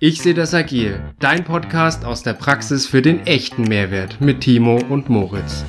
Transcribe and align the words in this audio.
Ich 0.00 0.22
sehe 0.22 0.34
das 0.34 0.54
agil, 0.54 1.02
dein 1.18 1.44
Podcast 1.44 2.04
aus 2.04 2.22
der 2.22 2.34
Praxis 2.34 2.86
für 2.86 3.02
den 3.02 3.26
echten 3.26 3.62
Mehrwert 3.62 4.20
mit 4.20 4.42
Timo 4.42 4.80
und 4.88 5.08
Moritz. 5.08 5.64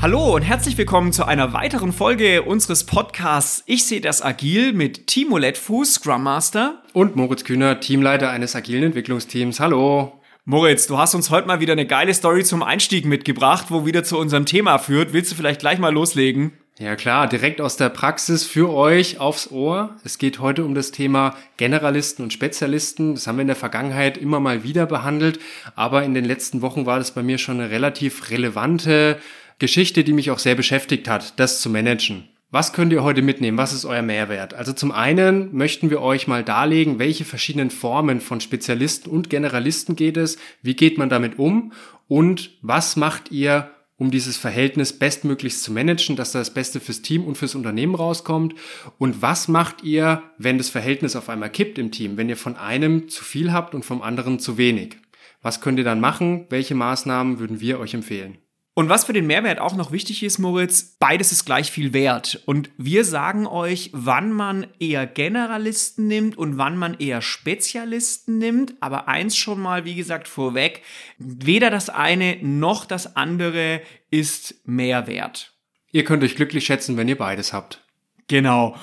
Hallo 0.00 0.36
und 0.36 0.42
herzlich 0.42 0.78
willkommen 0.78 1.12
zu 1.12 1.24
einer 1.24 1.52
weiteren 1.52 1.92
Folge 1.92 2.42
unseres 2.42 2.84
Podcasts 2.84 3.64
Ich 3.66 3.84
sehe 3.86 4.00
das 4.00 4.22
agil 4.22 4.72
mit 4.72 5.08
Timo 5.08 5.36
Lettfuß, 5.36 5.94
Scrum 5.94 6.22
Master. 6.22 6.80
Und 6.92 7.16
Moritz 7.16 7.42
Kühner, 7.42 7.80
Teamleiter 7.80 8.30
eines 8.30 8.54
agilen 8.54 8.84
Entwicklungsteams. 8.84 9.58
Hallo. 9.58 10.20
Moritz, 10.44 10.86
du 10.86 10.96
hast 10.96 11.16
uns 11.16 11.30
heute 11.30 11.48
mal 11.48 11.58
wieder 11.58 11.72
eine 11.72 11.86
geile 11.86 12.14
Story 12.14 12.44
zum 12.44 12.62
Einstieg 12.62 13.04
mitgebracht, 13.04 13.66
wo 13.70 13.84
wieder 13.84 14.04
zu 14.04 14.16
unserem 14.16 14.46
Thema 14.46 14.78
führt. 14.78 15.12
Willst 15.12 15.32
du 15.32 15.34
vielleicht 15.36 15.60
gleich 15.60 15.80
mal 15.80 15.92
loslegen? 15.92 16.52
Ja 16.80 16.94
klar, 16.94 17.26
direkt 17.28 17.60
aus 17.60 17.76
der 17.76 17.88
Praxis 17.88 18.44
für 18.44 18.72
euch 18.72 19.18
aufs 19.18 19.50
Ohr. 19.50 19.96
Es 20.04 20.16
geht 20.16 20.38
heute 20.38 20.64
um 20.64 20.76
das 20.76 20.92
Thema 20.92 21.34
Generalisten 21.56 22.22
und 22.22 22.32
Spezialisten. 22.32 23.16
Das 23.16 23.26
haben 23.26 23.36
wir 23.36 23.42
in 23.42 23.48
der 23.48 23.56
Vergangenheit 23.56 24.16
immer 24.16 24.38
mal 24.38 24.62
wieder 24.62 24.86
behandelt, 24.86 25.40
aber 25.74 26.04
in 26.04 26.14
den 26.14 26.24
letzten 26.24 26.62
Wochen 26.62 26.86
war 26.86 26.98
das 26.98 27.10
bei 27.10 27.24
mir 27.24 27.38
schon 27.38 27.58
eine 27.58 27.70
relativ 27.70 28.30
relevante 28.30 29.18
Geschichte, 29.58 30.04
die 30.04 30.12
mich 30.12 30.30
auch 30.30 30.38
sehr 30.38 30.54
beschäftigt 30.54 31.08
hat, 31.08 31.40
das 31.40 31.60
zu 31.60 31.68
managen. 31.68 32.28
Was 32.52 32.72
könnt 32.72 32.92
ihr 32.92 33.02
heute 33.02 33.22
mitnehmen? 33.22 33.58
Was 33.58 33.72
ist 33.72 33.84
euer 33.84 34.02
Mehrwert? 34.02 34.54
Also 34.54 34.72
zum 34.72 34.92
einen 34.92 35.52
möchten 35.56 35.90
wir 35.90 36.00
euch 36.00 36.28
mal 36.28 36.44
darlegen, 36.44 37.00
welche 37.00 37.24
verschiedenen 37.24 37.70
Formen 37.70 38.20
von 38.20 38.40
Spezialisten 38.40 39.10
und 39.10 39.30
Generalisten 39.30 39.96
geht 39.96 40.16
es, 40.16 40.38
wie 40.62 40.74
geht 40.74 40.96
man 40.96 41.08
damit 41.08 41.40
um 41.40 41.72
und 42.06 42.52
was 42.62 42.94
macht 42.94 43.32
ihr, 43.32 43.68
um 43.98 44.10
dieses 44.10 44.36
Verhältnis 44.36 44.96
bestmöglichst 44.96 45.62
zu 45.62 45.72
managen, 45.72 46.16
dass 46.16 46.32
da 46.32 46.38
das 46.38 46.54
Beste 46.54 46.80
fürs 46.80 47.02
Team 47.02 47.24
und 47.24 47.36
fürs 47.36 47.54
Unternehmen 47.54 47.94
rauskommt. 47.94 48.54
Und 48.96 49.20
was 49.20 49.48
macht 49.48 49.82
ihr, 49.82 50.22
wenn 50.38 50.56
das 50.56 50.70
Verhältnis 50.70 51.16
auf 51.16 51.28
einmal 51.28 51.50
kippt 51.50 51.78
im 51.78 51.90
Team, 51.90 52.16
wenn 52.16 52.28
ihr 52.28 52.36
von 52.36 52.56
einem 52.56 53.08
zu 53.08 53.24
viel 53.24 53.52
habt 53.52 53.74
und 53.74 53.84
vom 53.84 54.00
anderen 54.00 54.38
zu 54.38 54.56
wenig? 54.56 54.96
Was 55.42 55.60
könnt 55.60 55.78
ihr 55.78 55.84
dann 55.84 56.00
machen? 56.00 56.46
Welche 56.48 56.74
Maßnahmen 56.74 57.38
würden 57.38 57.60
wir 57.60 57.80
euch 57.80 57.94
empfehlen? 57.94 58.38
Und 58.78 58.88
was 58.88 59.06
für 59.06 59.12
den 59.12 59.26
Mehrwert 59.26 59.58
auch 59.58 59.74
noch 59.74 59.90
wichtig 59.90 60.22
ist, 60.22 60.38
Moritz, 60.38 60.96
beides 61.00 61.32
ist 61.32 61.44
gleich 61.44 61.72
viel 61.72 61.92
wert. 61.92 62.40
Und 62.46 62.70
wir 62.76 63.04
sagen 63.04 63.48
euch, 63.48 63.90
wann 63.92 64.30
man 64.30 64.68
eher 64.78 65.04
Generalisten 65.04 66.06
nimmt 66.06 66.38
und 66.38 66.58
wann 66.58 66.76
man 66.76 66.94
eher 66.94 67.20
Spezialisten 67.20 68.38
nimmt. 68.38 68.74
Aber 68.78 69.08
eins 69.08 69.36
schon 69.36 69.58
mal, 69.58 69.84
wie 69.84 69.96
gesagt, 69.96 70.28
vorweg, 70.28 70.82
weder 71.18 71.70
das 71.70 71.90
eine 71.90 72.38
noch 72.40 72.84
das 72.84 73.16
andere 73.16 73.82
ist 74.12 74.54
Mehrwert. 74.64 75.54
Ihr 75.90 76.04
könnt 76.04 76.22
euch 76.22 76.36
glücklich 76.36 76.64
schätzen, 76.64 76.96
wenn 76.96 77.08
ihr 77.08 77.18
beides 77.18 77.52
habt. 77.52 77.84
Genau. 78.28 78.76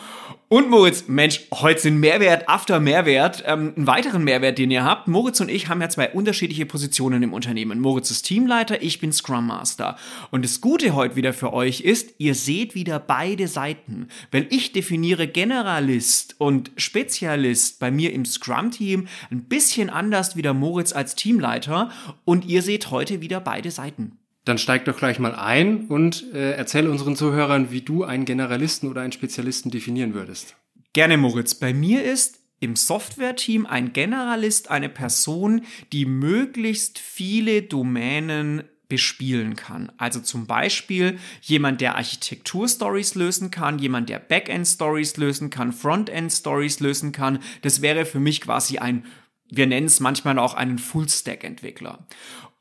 Und 0.47 0.69
Moritz, 0.69 1.07
Mensch, 1.07 1.41
heute 1.51 1.81
sind 1.81 1.99
Mehrwert 1.99 2.47
after 2.47 2.79
Mehrwert. 2.79 3.43
Ähm, 3.47 3.73
einen 3.75 3.87
weiteren 3.87 4.23
Mehrwert, 4.23 4.59
den 4.59 4.69
ihr 4.69 4.83
habt. 4.83 5.07
Moritz 5.07 5.39
und 5.39 5.49
ich 5.49 5.69
haben 5.69 5.81
ja 5.81 5.89
zwei 5.89 6.11
unterschiedliche 6.11 6.67
Positionen 6.67 7.23
im 7.23 7.33
Unternehmen. 7.33 7.79
Moritz 7.79 8.11
ist 8.11 8.23
Teamleiter, 8.23 8.81
ich 8.81 8.99
bin 8.99 9.11
Scrum 9.11 9.47
Master. 9.47 9.97
Und 10.29 10.45
das 10.45 10.61
Gute 10.61 10.93
heute 10.93 11.15
wieder 11.15 11.33
für 11.33 11.51
euch 11.51 11.81
ist, 11.81 12.13
ihr 12.19 12.35
seht 12.35 12.75
wieder 12.75 12.99
beide 12.99 13.47
Seiten. 13.47 14.07
Weil 14.31 14.45
ich 14.51 14.71
definiere 14.71 15.27
Generalist 15.27 16.35
und 16.37 16.71
Spezialist 16.77 17.79
bei 17.79 17.89
mir 17.89 18.13
im 18.13 18.23
Scrum-Team 18.23 19.07
ein 19.31 19.45
bisschen 19.45 19.89
anders 19.89 20.35
wie 20.35 20.43
der 20.43 20.53
Moritz 20.53 20.93
als 20.93 21.15
Teamleiter. 21.15 21.89
Und 22.23 22.45
ihr 22.45 22.61
seht 22.61 22.91
heute 22.91 23.19
wieder 23.19 23.39
beide 23.39 23.71
Seiten. 23.71 24.19
Dann 24.45 24.59
steig 24.59 24.85
doch 24.85 24.97
gleich 24.97 25.19
mal 25.19 25.33
ein 25.35 25.87
und 25.87 26.31
äh, 26.33 26.51
erzähl 26.51 26.87
unseren 26.87 27.15
Zuhörern, 27.15 27.71
wie 27.71 27.81
du 27.81 28.03
einen 28.03 28.25
Generalisten 28.25 28.89
oder 28.89 29.01
einen 29.01 29.11
Spezialisten 29.11 29.71
definieren 29.71 30.13
würdest. 30.13 30.55
Gerne, 30.93 31.17
Moritz. 31.17 31.55
Bei 31.55 31.73
mir 31.73 32.03
ist 32.03 32.39
im 32.59 32.75
Software-Team 32.75 33.65
ein 33.65 33.91
Generalist 33.91 34.69
eine 34.69 34.87
Person, 34.87 35.61
die 35.91 36.05
möglichst 36.05 36.99
viele 36.99 37.63
Domänen 37.63 38.63
bespielen 38.87 39.55
kann. 39.55 39.91
Also 39.97 40.19
zum 40.19 40.45
Beispiel 40.45 41.17
jemand, 41.41 41.81
der 41.81 41.95
Architektur-Stories 41.95 43.15
lösen 43.15 43.49
kann, 43.49 43.79
jemand, 43.79 44.09
der 44.09 44.19
Backend-Stories 44.19 45.17
lösen 45.17 45.49
kann, 45.49 45.73
Frontend-Stories 45.73 46.79
lösen 46.79 47.11
kann. 47.11 47.39
Das 47.63 47.81
wäre 47.81 48.05
für 48.05 48.19
mich 48.19 48.41
quasi 48.41 48.77
ein 48.77 49.05
wir 49.49 49.67
nennen 49.67 49.87
es 49.87 49.99
manchmal 49.99 50.39
auch 50.39 50.53
einen 50.53 50.79
Full-Stack-Entwickler. 50.79 52.07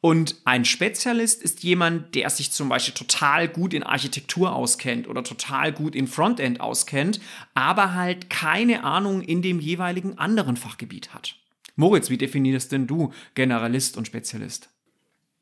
Und 0.04 0.36
ein 0.44 0.66
Spezialist 0.66 1.42
ist 1.42 1.62
jemand, 1.62 2.14
der 2.14 2.28
sich 2.28 2.52
zum 2.52 2.68
Beispiel 2.68 2.92
total 2.92 3.48
gut 3.48 3.72
in 3.72 3.82
Architektur 3.82 4.54
auskennt 4.54 5.08
oder 5.08 5.24
total 5.24 5.72
gut 5.72 5.96
in 5.96 6.06
Frontend 6.06 6.60
auskennt, 6.60 7.22
aber 7.54 7.94
halt 7.94 8.28
keine 8.28 8.84
Ahnung 8.84 9.22
in 9.22 9.40
dem 9.40 9.60
jeweiligen 9.60 10.18
anderen 10.18 10.58
Fachgebiet 10.58 11.14
hat. 11.14 11.36
Moritz, 11.74 12.10
wie 12.10 12.18
definierst 12.18 12.70
denn 12.70 12.86
du 12.86 13.14
Generalist 13.34 13.96
und 13.96 14.06
Spezialist? 14.06 14.68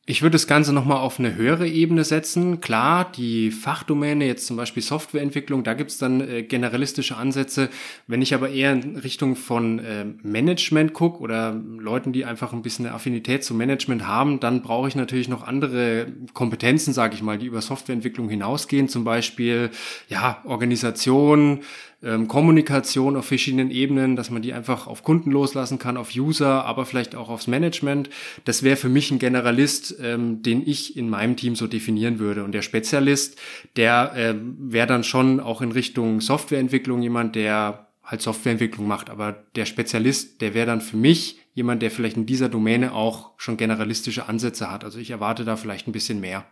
Ich 0.04 0.20
würde 0.20 0.32
das 0.32 0.48
Ganze 0.48 0.72
nochmal 0.72 0.96
auf 0.96 1.20
eine 1.20 1.36
höhere 1.36 1.68
Ebene 1.68 2.02
setzen. 2.02 2.60
Klar, 2.60 3.12
die 3.12 3.52
Fachdomäne, 3.52 4.26
jetzt 4.26 4.48
zum 4.48 4.56
Beispiel 4.56 4.82
Softwareentwicklung, 4.82 5.62
da 5.62 5.74
gibt's 5.74 5.96
dann 5.96 6.20
äh, 6.20 6.42
generalistische 6.42 7.16
Ansätze. 7.16 7.68
Wenn 8.08 8.20
ich 8.20 8.34
aber 8.34 8.50
eher 8.50 8.72
in 8.72 8.96
Richtung 8.96 9.36
von 9.36 9.78
äh, 9.78 10.04
Management 10.24 10.92
gucke 10.92 11.20
oder 11.20 11.52
Leuten, 11.52 12.12
die 12.12 12.24
einfach 12.24 12.52
ein 12.52 12.62
bisschen 12.62 12.84
eine 12.84 12.96
Affinität 12.96 13.44
zum 13.44 13.58
Management 13.58 14.04
haben, 14.04 14.40
dann 14.40 14.62
brauche 14.62 14.88
ich 14.88 14.96
natürlich 14.96 15.28
noch 15.28 15.46
andere 15.46 16.08
Kompetenzen, 16.32 16.92
sage 16.92 17.14
ich 17.14 17.22
mal, 17.22 17.38
die 17.38 17.46
über 17.46 17.62
Softwareentwicklung 17.62 18.28
hinausgehen. 18.28 18.88
Zum 18.88 19.04
Beispiel 19.04 19.70
ja 20.08 20.42
Organisation, 20.44 21.60
ähm, 22.02 22.28
Kommunikation 22.28 23.16
auf 23.16 23.26
verschiedenen 23.26 23.70
Ebenen, 23.70 24.16
dass 24.16 24.30
man 24.30 24.42
die 24.42 24.52
einfach 24.52 24.86
auf 24.86 25.02
Kunden 25.04 25.30
loslassen 25.30 25.78
kann, 25.78 25.96
auf 25.96 26.14
User, 26.14 26.64
aber 26.64 26.84
vielleicht 26.86 27.14
auch 27.14 27.28
aufs 27.28 27.46
Management. 27.46 28.10
Das 28.44 28.62
wäre 28.62 28.76
für 28.76 28.88
mich 28.88 29.10
ein 29.10 29.18
Generalist, 29.18 29.96
ähm, 30.00 30.42
den 30.42 30.66
ich 30.66 30.96
in 30.96 31.08
meinem 31.08 31.36
Team 31.36 31.56
so 31.56 31.66
definieren 31.66 32.18
würde. 32.18 32.44
Und 32.44 32.52
der 32.52 32.62
Spezialist, 32.62 33.38
der 33.76 34.12
ähm, 34.16 34.56
wäre 34.58 34.86
dann 34.86 35.04
schon 35.04 35.40
auch 35.40 35.62
in 35.62 35.72
Richtung 35.72 36.20
Softwareentwicklung 36.20 37.02
jemand, 37.02 37.36
der 37.36 37.88
halt 38.02 38.20
Softwareentwicklung 38.20 38.86
macht. 38.86 39.10
Aber 39.10 39.32
der 39.54 39.66
Spezialist, 39.66 40.40
der 40.40 40.54
wäre 40.54 40.66
dann 40.66 40.80
für 40.80 40.96
mich 40.96 41.40
jemand, 41.54 41.82
der 41.82 41.90
vielleicht 41.90 42.16
in 42.16 42.26
dieser 42.26 42.48
Domäne 42.48 42.92
auch 42.92 43.32
schon 43.36 43.56
generalistische 43.56 44.28
Ansätze 44.28 44.70
hat. 44.70 44.84
Also 44.84 44.98
ich 44.98 45.10
erwarte 45.10 45.44
da 45.44 45.56
vielleicht 45.56 45.86
ein 45.86 45.92
bisschen 45.92 46.20
mehr. 46.20 46.46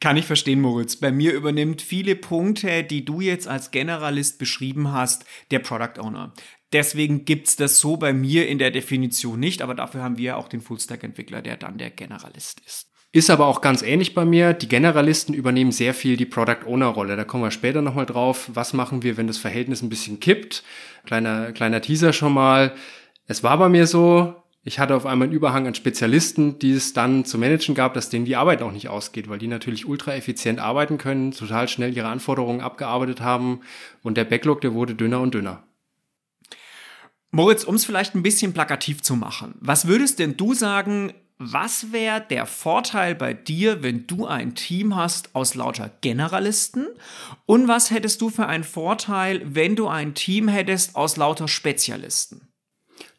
Kann 0.00 0.16
ich 0.16 0.26
verstehen, 0.26 0.60
Moritz. 0.60 0.96
Bei 0.96 1.12
mir 1.12 1.32
übernimmt 1.32 1.82
viele 1.82 2.16
Punkte, 2.16 2.84
die 2.84 3.04
du 3.04 3.20
jetzt 3.20 3.48
als 3.48 3.70
Generalist 3.70 4.38
beschrieben 4.38 4.92
hast, 4.92 5.24
der 5.50 5.60
Product 5.60 6.00
Owner. 6.00 6.32
Deswegen 6.72 7.24
gibt's 7.24 7.56
das 7.56 7.78
so 7.78 7.96
bei 7.96 8.12
mir 8.12 8.48
in 8.48 8.58
der 8.58 8.70
Definition 8.70 9.38
nicht, 9.38 9.62
aber 9.62 9.74
dafür 9.74 10.02
haben 10.02 10.18
wir 10.18 10.36
auch 10.36 10.48
den 10.48 10.60
Fullstack-Entwickler, 10.60 11.40
der 11.40 11.56
dann 11.56 11.78
der 11.78 11.90
Generalist 11.90 12.60
ist. 12.66 12.90
Ist 13.12 13.30
aber 13.30 13.46
auch 13.46 13.60
ganz 13.60 13.82
ähnlich 13.82 14.12
bei 14.12 14.24
mir. 14.24 14.54
Die 14.54 14.66
Generalisten 14.66 15.34
übernehmen 15.34 15.70
sehr 15.70 15.94
viel 15.94 16.16
die 16.16 16.26
Product 16.26 16.66
Owner 16.66 16.88
Rolle. 16.88 17.14
Da 17.14 17.22
kommen 17.22 17.44
wir 17.44 17.52
später 17.52 17.80
nochmal 17.80 18.06
drauf. 18.06 18.50
Was 18.52 18.72
machen 18.72 19.04
wir, 19.04 19.16
wenn 19.16 19.28
das 19.28 19.38
Verhältnis 19.38 19.82
ein 19.82 19.88
bisschen 19.88 20.18
kippt? 20.18 20.64
Kleiner, 21.06 21.52
kleiner 21.52 21.80
Teaser 21.80 22.12
schon 22.12 22.32
mal. 22.32 22.74
Es 23.28 23.44
war 23.44 23.56
bei 23.56 23.68
mir 23.68 23.86
so, 23.86 24.34
ich 24.66 24.78
hatte 24.78 24.96
auf 24.96 25.04
einmal 25.04 25.26
einen 25.26 25.36
Überhang 25.36 25.66
an 25.66 25.74
Spezialisten, 25.74 26.58
die 26.58 26.72
es 26.72 26.94
dann 26.94 27.26
zu 27.26 27.36
managen 27.36 27.74
gab, 27.74 27.92
dass 27.92 28.08
denen 28.08 28.24
die 28.24 28.36
Arbeit 28.36 28.62
auch 28.62 28.72
nicht 28.72 28.88
ausgeht, 28.88 29.28
weil 29.28 29.38
die 29.38 29.46
natürlich 29.46 29.86
ultra 29.86 30.14
effizient 30.14 30.58
arbeiten 30.58 30.96
können, 30.96 31.32
total 31.32 31.68
schnell 31.68 31.94
ihre 31.94 32.08
Anforderungen 32.08 32.62
abgearbeitet 32.62 33.20
haben 33.20 33.60
und 34.02 34.16
der 34.16 34.24
Backlog, 34.24 34.62
der 34.62 34.72
wurde 34.72 34.94
dünner 34.94 35.20
und 35.20 35.34
dünner. 35.34 35.64
Moritz, 37.30 37.64
um 37.64 37.74
es 37.74 37.84
vielleicht 37.84 38.14
ein 38.14 38.22
bisschen 38.22 38.54
plakativ 38.54 39.02
zu 39.02 39.16
machen, 39.16 39.54
was 39.60 39.86
würdest 39.86 40.18
denn 40.18 40.36
du 40.36 40.54
sagen, 40.54 41.12
was 41.36 41.92
wäre 41.92 42.24
der 42.30 42.46
Vorteil 42.46 43.14
bei 43.14 43.34
dir, 43.34 43.82
wenn 43.82 44.06
du 44.06 44.24
ein 44.24 44.54
Team 44.54 44.96
hast 44.96 45.34
aus 45.34 45.54
lauter 45.54 45.90
Generalisten? 46.00 46.86
Und 47.44 47.66
was 47.66 47.90
hättest 47.90 48.20
du 48.20 48.30
für 48.30 48.46
einen 48.46 48.64
Vorteil, 48.64 49.42
wenn 49.44 49.74
du 49.74 49.88
ein 49.88 50.14
Team 50.14 50.46
hättest 50.48 50.94
aus 50.94 51.16
lauter 51.16 51.48
Spezialisten? 51.48 52.53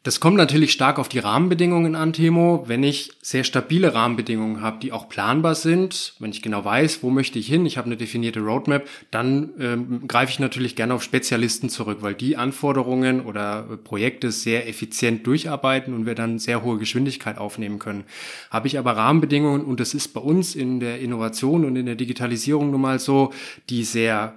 Das 0.06 0.20
kommt 0.20 0.36
natürlich 0.36 0.70
stark 0.70 1.00
auf 1.00 1.08
die 1.08 1.18
Rahmenbedingungen 1.18 1.96
an, 1.96 2.12
Timo. 2.12 2.62
Wenn 2.68 2.84
ich 2.84 3.10
sehr 3.22 3.42
stabile 3.42 3.92
Rahmenbedingungen 3.92 4.60
habe, 4.60 4.78
die 4.78 4.92
auch 4.92 5.08
planbar 5.08 5.56
sind, 5.56 6.14
wenn 6.20 6.30
ich 6.30 6.42
genau 6.42 6.64
weiß, 6.64 7.02
wo 7.02 7.10
möchte 7.10 7.40
ich 7.40 7.48
hin, 7.48 7.66
ich 7.66 7.76
habe 7.76 7.86
eine 7.86 7.96
definierte 7.96 8.38
Roadmap, 8.38 8.88
dann 9.10 9.50
ähm, 9.58 10.06
greife 10.06 10.30
ich 10.30 10.38
natürlich 10.38 10.76
gerne 10.76 10.94
auf 10.94 11.02
Spezialisten 11.02 11.70
zurück, 11.70 11.98
weil 12.02 12.14
die 12.14 12.36
Anforderungen 12.36 13.20
oder 13.20 13.64
Projekte 13.82 14.30
sehr 14.30 14.68
effizient 14.68 15.26
durcharbeiten 15.26 15.92
und 15.92 16.06
wir 16.06 16.14
dann 16.14 16.38
sehr 16.38 16.62
hohe 16.62 16.78
Geschwindigkeit 16.78 17.36
aufnehmen 17.36 17.80
können. 17.80 18.04
Habe 18.52 18.68
ich 18.68 18.78
aber 18.78 18.92
Rahmenbedingungen, 18.96 19.64
und 19.64 19.80
das 19.80 19.92
ist 19.92 20.14
bei 20.14 20.20
uns 20.20 20.54
in 20.54 20.78
der 20.78 21.00
Innovation 21.00 21.64
und 21.64 21.74
in 21.74 21.86
der 21.86 21.96
Digitalisierung 21.96 22.70
nun 22.70 22.80
mal 22.80 23.00
so, 23.00 23.32
die 23.70 23.82
sehr 23.82 24.36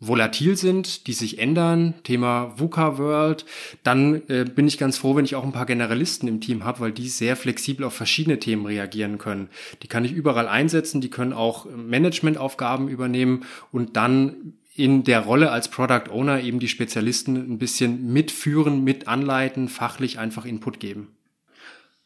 volatil 0.00 0.56
sind, 0.56 1.06
die 1.06 1.12
sich 1.12 1.38
ändern, 1.38 1.94
Thema 2.04 2.52
VUCA 2.56 2.98
World, 2.98 3.44
dann 3.82 4.22
äh, 4.28 4.44
bin 4.44 4.68
ich 4.68 4.78
ganz 4.78 4.96
froh, 4.96 5.16
wenn 5.16 5.24
ich 5.24 5.34
auch 5.34 5.44
ein 5.44 5.52
paar 5.52 5.66
Generalisten 5.66 6.28
im 6.28 6.40
Team 6.40 6.64
habe, 6.64 6.80
weil 6.80 6.92
die 6.92 7.08
sehr 7.08 7.36
flexibel 7.36 7.84
auf 7.84 7.94
verschiedene 7.94 8.38
Themen 8.38 8.66
reagieren 8.66 9.18
können. 9.18 9.48
Die 9.82 9.88
kann 9.88 10.04
ich 10.04 10.12
überall 10.12 10.46
einsetzen, 10.46 11.00
die 11.00 11.10
können 11.10 11.32
auch 11.32 11.66
Managementaufgaben 11.66 12.88
übernehmen 12.88 13.44
und 13.72 13.96
dann 13.96 14.54
in 14.76 15.02
der 15.02 15.20
Rolle 15.20 15.50
als 15.50 15.68
Product 15.68 16.08
Owner 16.10 16.40
eben 16.40 16.60
die 16.60 16.68
Spezialisten 16.68 17.36
ein 17.36 17.58
bisschen 17.58 18.12
mitführen, 18.12 18.84
mit 18.84 19.08
anleiten, 19.08 19.68
fachlich 19.68 20.20
einfach 20.20 20.44
Input 20.44 20.78
geben. 20.78 21.16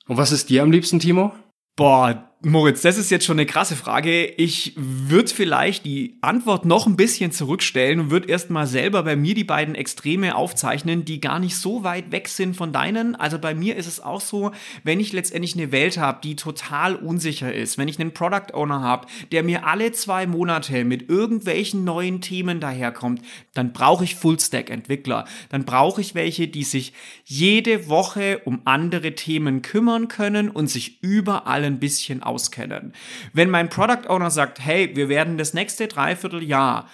Und 0.09 0.17
was 0.17 0.33
ist 0.33 0.49
dir 0.49 0.62
am 0.62 0.73
liebsten, 0.73 0.99
Timo? 0.99 1.35
Boah, 1.77 2.31
Moritz, 2.44 2.83
das 2.83 2.99
ist 2.99 3.12
jetzt 3.12 3.25
schon 3.25 3.39
eine 3.39 3.47
krasse 3.47 3.77
Frage. 3.77 4.25
Ich 4.25 4.73
würde 4.75 5.33
vielleicht 5.33 5.85
die 5.85 6.17
Antwort 6.23 6.65
noch 6.65 6.89
ein 6.89 6.97
bisschen 6.97 7.31
zurückstellen 7.31 8.00
und 8.00 8.11
würde 8.11 8.29
erstmal 8.29 8.67
selber 8.67 9.05
bei 9.05 9.15
mir 9.15 9.37
die 9.37 9.44
beiden 9.44 9.77
Extreme 9.77 10.35
aufzeichnen, 10.35 11.05
die 11.05 11.21
gar 11.21 11.39
nicht 11.39 11.55
so 11.55 11.85
weit 11.85 12.11
weg 12.11 12.27
sind 12.27 12.56
von 12.56 12.73
deinen. 12.73 13.15
Also 13.15 13.39
bei 13.39 13.55
mir 13.55 13.77
ist 13.77 13.87
es 13.87 14.00
auch 14.00 14.21
so, 14.21 14.50
wenn 14.83 14.99
ich 14.99 15.12
letztendlich 15.12 15.55
eine 15.55 15.71
Welt 15.71 15.99
habe, 15.99 16.19
die 16.25 16.35
total 16.35 16.97
unsicher 16.97 17.55
ist, 17.55 17.79
wenn 17.79 17.87
ich 17.87 18.00
einen 18.00 18.12
Product 18.12 18.53
Owner 18.55 18.81
habe, 18.81 19.06
der 19.31 19.44
mir 19.44 19.65
alle 19.65 19.93
zwei 19.93 20.27
Monate 20.27 20.85
mit 20.85 21.09
irgendwelchen 21.09 21.85
neuen 21.85 22.21
Themen 22.21 22.59
daherkommt, 22.59 23.23
dann 23.55 23.73
brauche 23.73 24.03
ich 24.03 24.17
Full-Stack-Entwickler. 24.17 25.27
Dann 25.50 25.65
brauche 25.65 26.00
ich 26.00 26.17
welche, 26.17 26.49
die 26.49 26.65
sich 26.65 26.93
jede 27.25 27.89
Woche 27.89 28.41
um 28.44 28.62
andere 28.65 29.15
Themen 29.15 29.62
kümmern 29.62 30.09
können 30.09 30.50
und 30.50 30.67
sich 30.67 31.00
überall 31.03 31.62
ein 31.62 31.79
bisschen 31.79 32.25
auskennen. 32.32 32.94
Wenn 33.32 33.50
mein 33.50 33.69
Product 33.69 34.08
Owner 34.08 34.31
sagt, 34.31 34.58
hey, 34.58 34.96
wir 34.96 35.08
werden 35.08 35.37
das 35.38 35.55
nächste 35.55 35.87
Dreivierteljahr 35.87 36.88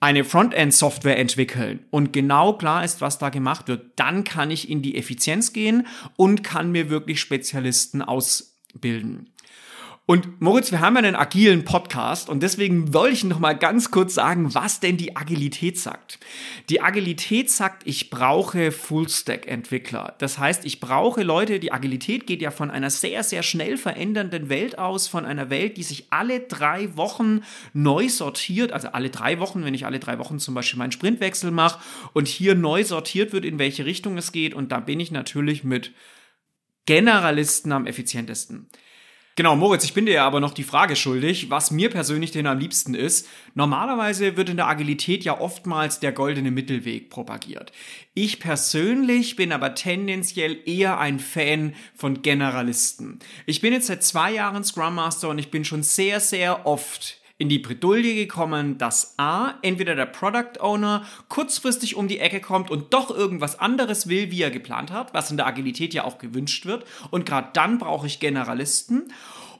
eine 0.00 0.24
Frontend-Software 0.24 1.18
entwickeln 1.18 1.84
und 1.90 2.12
genau 2.12 2.54
klar 2.54 2.84
ist, 2.84 3.00
was 3.00 3.18
da 3.18 3.28
gemacht 3.30 3.68
wird, 3.68 3.92
dann 3.98 4.24
kann 4.24 4.50
ich 4.50 4.70
in 4.70 4.82
die 4.82 4.96
Effizienz 4.96 5.52
gehen 5.52 5.86
und 6.16 6.42
kann 6.42 6.72
mir 6.72 6.90
wirklich 6.90 7.20
Spezialisten 7.20 8.02
ausbilden. 8.02 9.30
Und 10.08 10.40
Moritz, 10.40 10.70
wir 10.70 10.78
haben 10.78 10.96
einen 10.96 11.16
agilen 11.16 11.64
Podcast 11.64 12.28
und 12.28 12.40
deswegen 12.40 12.94
wollte 12.94 13.14
ich 13.14 13.24
noch 13.24 13.40
mal 13.40 13.54
ganz 13.54 13.90
kurz 13.90 14.14
sagen, 14.14 14.54
was 14.54 14.78
denn 14.78 14.96
die 14.96 15.16
Agilität 15.16 15.80
sagt. 15.80 16.20
Die 16.70 16.80
Agilität 16.80 17.50
sagt, 17.50 17.84
ich 17.88 18.08
brauche 18.08 18.70
Full-Stack-Entwickler. 18.70 20.14
Das 20.18 20.38
heißt, 20.38 20.64
ich 20.64 20.78
brauche 20.78 21.24
Leute, 21.24 21.58
die 21.58 21.72
Agilität 21.72 22.28
geht 22.28 22.40
ja 22.40 22.52
von 22.52 22.70
einer 22.70 22.90
sehr, 22.90 23.24
sehr 23.24 23.42
schnell 23.42 23.76
verändernden 23.76 24.48
Welt 24.48 24.78
aus, 24.78 25.08
von 25.08 25.24
einer 25.24 25.50
Welt, 25.50 25.76
die 25.76 25.82
sich 25.82 26.06
alle 26.10 26.38
drei 26.38 26.96
Wochen 26.96 27.40
neu 27.72 28.08
sortiert, 28.08 28.70
also 28.70 28.86
alle 28.86 29.10
drei 29.10 29.40
Wochen, 29.40 29.64
wenn 29.64 29.74
ich 29.74 29.86
alle 29.86 29.98
drei 29.98 30.20
Wochen 30.20 30.38
zum 30.38 30.54
Beispiel 30.54 30.78
meinen 30.78 30.92
Sprintwechsel 30.92 31.50
mache 31.50 31.82
und 32.12 32.28
hier 32.28 32.54
neu 32.54 32.84
sortiert 32.84 33.32
wird, 33.32 33.44
in 33.44 33.58
welche 33.58 33.84
Richtung 33.84 34.16
es 34.18 34.30
geht. 34.30 34.54
Und 34.54 34.70
da 34.70 34.78
bin 34.78 35.00
ich 35.00 35.10
natürlich 35.10 35.64
mit 35.64 35.90
Generalisten 36.84 37.72
am 37.72 37.88
effizientesten. 37.88 38.68
Genau, 39.36 39.54
Moritz, 39.54 39.84
ich 39.84 39.92
bin 39.92 40.06
dir 40.06 40.14
ja 40.14 40.26
aber 40.26 40.40
noch 40.40 40.54
die 40.54 40.62
Frage 40.62 40.96
schuldig, 40.96 41.50
was 41.50 41.70
mir 41.70 41.90
persönlich 41.90 42.30
denn 42.30 42.46
am 42.46 42.58
liebsten 42.58 42.94
ist. 42.94 43.28
Normalerweise 43.54 44.34
wird 44.38 44.48
in 44.48 44.56
der 44.56 44.66
Agilität 44.66 45.24
ja 45.24 45.38
oftmals 45.38 46.00
der 46.00 46.12
goldene 46.12 46.50
Mittelweg 46.50 47.10
propagiert. 47.10 47.70
Ich 48.14 48.40
persönlich 48.40 49.36
bin 49.36 49.52
aber 49.52 49.74
tendenziell 49.74 50.56
eher 50.64 50.98
ein 50.98 51.18
Fan 51.18 51.74
von 51.94 52.22
Generalisten. 52.22 53.18
Ich 53.44 53.60
bin 53.60 53.74
jetzt 53.74 53.88
seit 53.88 54.02
zwei 54.02 54.32
Jahren 54.32 54.64
Scrum 54.64 54.94
Master 54.94 55.28
und 55.28 55.38
ich 55.38 55.50
bin 55.50 55.66
schon 55.66 55.82
sehr, 55.82 56.20
sehr 56.20 56.64
oft 56.64 57.20
in 57.38 57.48
die 57.48 57.58
Bredouille 57.58 58.14
gekommen, 58.14 58.78
dass 58.78 59.14
A, 59.18 59.54
entweder 59.62 59.94
der 59.94 60.06
Product 60.06 60.60
Owner 60.60 61.04
kurzfristig 61.28 61.96
um 61.96 62.08
die 62.08 62.18
Ecke 62.18 62.40
kommt 62.40 62.70
und 62.70 62.94
doch 62.94 63.10
irgendwas 63.10 63.58
anderes 63.58 64.08
will, 64.08 64.30
wie 64.30 64.42
er 64.42 64.50
geplant 64.50 64.90
hat, 64.90 65.12
was 65.12 65.30
in 65.30 65.36
der 65.36 65.46
Agilität 65.46 65.92
ja 65.92 66.04
auch 66.04 66.18
gewünscht 66.18 66.64
wird. 66.64 66.86
Und 67.10 67.26
gerade 67.26 67.50
dann 67.52 67.78
brauche 67.78 68.06
ich 68.06 68.20
Generalisten. 68.20 69.12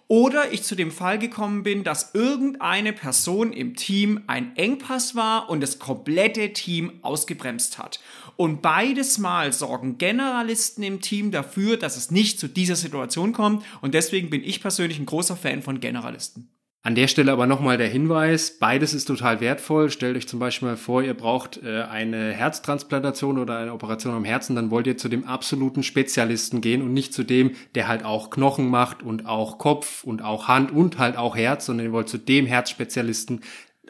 Oder 0.08 0.52
ich 0.52 0.62
zu 0.62 0.76
dem 0.76 0.92
Fall 0.92 1.18
gekommen 1.18 1.64
bin, 1.64 1.82
dass 1.82 2.14
irgendeine 2.14 2.92
Person 2.92 3.52
im 3.52 3.74
Team 3.74 4.22
ein 4.28 4.56
Engpass 4.56 5.16
war 5.16 5.50
und 5.50 5.60
das 5.60 5.80
komplette 5.80 6.52
Team 6.52 6.92
ausgebremst 7.02 7.78
hat. 7.78 7.98
Und 8.36 8.62
beides 8.62 9.18
Mal 9.18 9.52
sorgen 9.52 9.98
Generalisten 9.98 10.84
im 10.84 11.00
Team 11.00 11.32
dafür, 11.32 11.76
dass 11.76 11.96
es 11.96 12.12
nicht 12.12 12.38
zu 12.38 12.46
dieser 12.46 12.76
Situation 12.76 13.32
kommt. 13.32 13.64
Und 13.80 13.94
deswegen 13.94 14.30
bin 14.30 14.44
ich 14.44 14.60
persönlich 14.60 15.00
ein 15.00 15.06
großer 15.06 15.36
Fan 15.36 15.62
von 15.62 15.80
Generalisten. 15.80 16.55
An 16.86 16.94
der 16.94 17.08
Stelle 17.08 17.32
aber 17.32 17.48
nochmal 17.48 17.78
der 17.78 17.88
Hinweis, 17.88 18.60
beides 18.60 18.94
ist 18.94 19.06
total 19.06 19.40
wertvoll. 19.40 19.90
Stellt 19.90 20.16
euch 20.16 20.28
zum 20.28 20.38
Beispiel 20.38 20.68
mal 20.68 20.76
vor, 20.76 21.02
ihr 21.02 21.14
braucht 21.14 21.60
äh, 21.64 21.82
eine 21.82 22.30
Herztransplantation 22.30 23.40
oder 23.40 23.58
eine 23.58 23.72
Operation 23.72 24.14
am 24.14 24.24
Herzen, 24.24 24.54
dann 24.54 24.70
wollt 24.70 24.86
ihr 24.86 24.96
zu 24.96 25.08
dem 25.08 25.24
absoluten 25.24 25.82
Spezialisten 25.82 26.60
gehen 26.60 26.82
und 26.82 26.92
nicht 26.92 27.12
zu 27.12 27.24
dem, 27.24 27.56
der 27.74 27.88
halt 27.88 28.04
auch 28.04 28.30
Knochen 28.30 28.68
macht 28.68 29.02
und 29.02 29.26
auch 29.26 29.58
Kopf 29.58 30.04
und 30.04 30.22
auch 30.22 30.46
Hand 30.46 30.70
und 30.70 30.96
halt 30.96 31.16
auch 31.16 31.34
Herz, 31.34 31.66
sondern 31.66 31.86
ihr 31.86 31.92
wollt 31.92 32.08
zu 32.08 32.18
dem 32.18 32.46
Herzspezialisten 32.46 33.40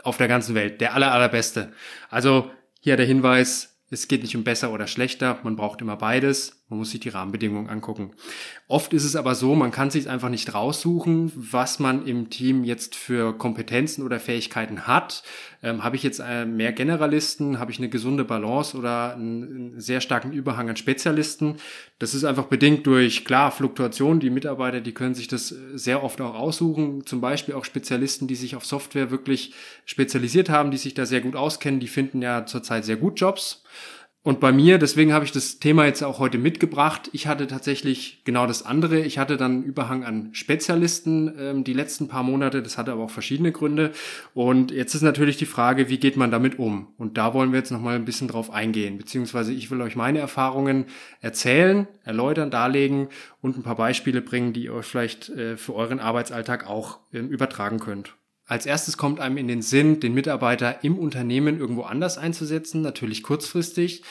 auf 0.02 0.16
der 0.16 0.28
ganzen 0.28 0.54
Welt, 0.54 0.80
der 0.80 0.94
aller, 0.94 1.12
allerbeste. 1.12 1.74
Also 2.08 2.50
hier 2.80 2.96
der 2.96 3.04
Hinweis, 3.04 3.78
es 3.90 4.08
geht 4.08 4.22
nicht 4.22 4.36
um 4.36 4.42
besser 4.42 4.72
oder 4.72 4.86
schlechter, 4.86 5.38
man 5.42 5.56
braucht 5.56 5.82
immer 5.82 5.96
beides, 5.96 6.64
man 6.68 6.80
muss 6.80 6.90
sich 6.90 6.98
die 6.98 7.10
Rahmenbedingungen 7.10 7.70
angucken. 7.70 8.10
Oft 8.66 8.92
ist 8.92 9.04
es 9.04 9.14
aber 9.14 9.36
so, 9.36 9.54
man 9.54 9.70
kann 9.70 9.90
sich 9.90 10.08
einfach 10.08 10.30
nicht 10.30 10.52
raussuchen, 10.52 11.30
was 11.36 11.78
man 11.78 12.04
im 12.04 12.28
Team 12.28 12.64
jetzt 12.64 12.96
für 12.96 13.38
Kompetenzen 13.38 14.02
oder 14.02 14.18
Fähigkeiten 14.18 14.88
hat. 14.88 15.22
Ähm, 15.62 15.84
habe 15.84 15.94
ich 15.94 16.02
jetzt 16.02 16.18
äh, 16.18 16.44
mehr 16.44 16.72
Generalisten, 16.72 17.60
habe 17.60 17.70
ich 17.70 17.78
eine 17.78 17.88
gesunde 17.88 18.24
Balance 18.24 18.76
oder 18.76 19.14
einen, 19.14 19.44
einen, 19.44 19.80
sehr 19.80 20.00
starken 20.00 20.32
Überhang 20.32 20.68
an 20.68 20.76
Spezialisten? 20.76 21.58
Das 22.00 22.14
ist 22.14 22.24
einfach 22.24 22.46
bedingt 22.46 22.84
durch, 22.88 23.24
klar, 23.24 23.52
Fluktuation. 23.52 24.18
Die 24.18 24.30
Mitarbeiter, 24.30 24.80
die 24.80 24.92
können 24.92 25.14
sich 25.14 25.28
das 25.28 25.54
sehr 25.74 26.02
oft 26.02 26.20
auch 26.20 26.34
aussuchen. 26.34 27.06
Zum 27.06 27.20
Beispiel 27.20 27.54
auch 27.54 27.64
Spezialisten, 27.64 28.26
die 28.26 28.34
sich 28.34 28.56
auf 28.56 28.66
Software 28.66 29.12
wirklich 29.12 29.54
spezialisiert 29.84 30.48
haben, 30.48 30.72
die 30.72 30.78
sich 30.78 30.94
da 30.94 31.06
sehr 31.06 31.20
gut 31.20 31.36
auskennen, 31.36 31.78
die 31.78 31.86
finden 31.86 32.22
ja 32.22 32.44
zurzeit 32.44 32.84
sehr 32.84 32.96
gut 32.96 33.20
Jobs. 33.20 33.62
Und 34.26 34.40
bei 34.40 34.50
mir, 34.50 34.78
deswegen 34.78 35.12
habe 35.12 35.24
ich 35.24 35.30
das 35.30 35.60
Thema 35.60 35.86
jetzt 35.86 36.02
auch 36.02 36.18
heute 36.18 36.36
mitgebracht. 36.36 37.10
Ich 37.12 37.28
hatte 37.28 37.46
tatsächlich 37.46 38.22
genau 38.24 38.48
das 38.48 38.66
andere. 38.66 38.98
Ich 38.98 39.18
hatte 39.18 39.36
dann 39.36 39.62
Überhang 39.62 40.02
an 40.02 40.30
Spezialisten 40.32 41.32
ähm, 41.38 41.62
die 41.62 41.72
letzten 41.72 42.08
paar 42.08 42.24
Monate. 42.24 42.60
Das 42.60 42.76
hatte 42.76 42.90
aber 42.90 43.04
auch 43.04 43.10
verschiedene 43.10 43.52
Gründe. 43.52 43.92
Und 44.34 44.72
jetzt 44.72 44.96
ist 44.96 45.02
natürlich 45.02 45.36
die 45.36 45.46
Frage, 45.46 45.88
wie 45.88 45.98
geht 45.98 46.16
man 46.16 46.32
damit 46.32 46.58
um? 46.58 46.88
Und 46.98 47.18
da 47.18 47.34
wollen 47.34 47.52
wir 47.52 47.60
jetzt 47.60 47.70
nochmal 47.70 47.94
ein 47.94 48.04
bisschen 48.04 48.26
drauf 48.26 48.50
eingehen. 48.50 48.98
Beziehungsweise 48.98 49.52
ich 49.52 49.70
will 49.70 49.80
euch 49.80 49.94
meine 49.94 50.18
Erfahrungen 50.18 50.86
erzählen, 51.20 51.86
erläutern, 52.02 52.50
darlegen 52.50 53.10
und 53.42 53.56
ein 53.56 53.62
paar 53.62 53.76
Beispiele 53.76 54.22
bringen, 54.22 54.52
die 54.52 54.64
ihr 54.64 54.74
euch 54.74 54.86
vielleicht 54.86 55.28
äh, 55.28 55.56
für 55.56 55.76
euren 55.76 56.00
Arbeitsalltag 56.00 56.66
auch 56.68 56.98
ähm, 57.12 57.28
übertragen 57.28 57.78
könnt. 57.78 58.16
Als 58.48 58.64
erstes 58.64 58.96
kommt 58.96 59.18
einem 59.18 59.38
in 59.38 59.48
den 59.48 59.60
Sinn, 59.60 59.98
den 59.98 60.14
Mitarbeiter 60.14 60.84
im 60.84 60.98
Unternehmen 60.98 61.58
irgendwo 61.58 61.82
anders 61.82 62.16
einzusetzen, 62.16 62.80
natürlich 62.80 63.24
kurzfristig. 63.24 64.02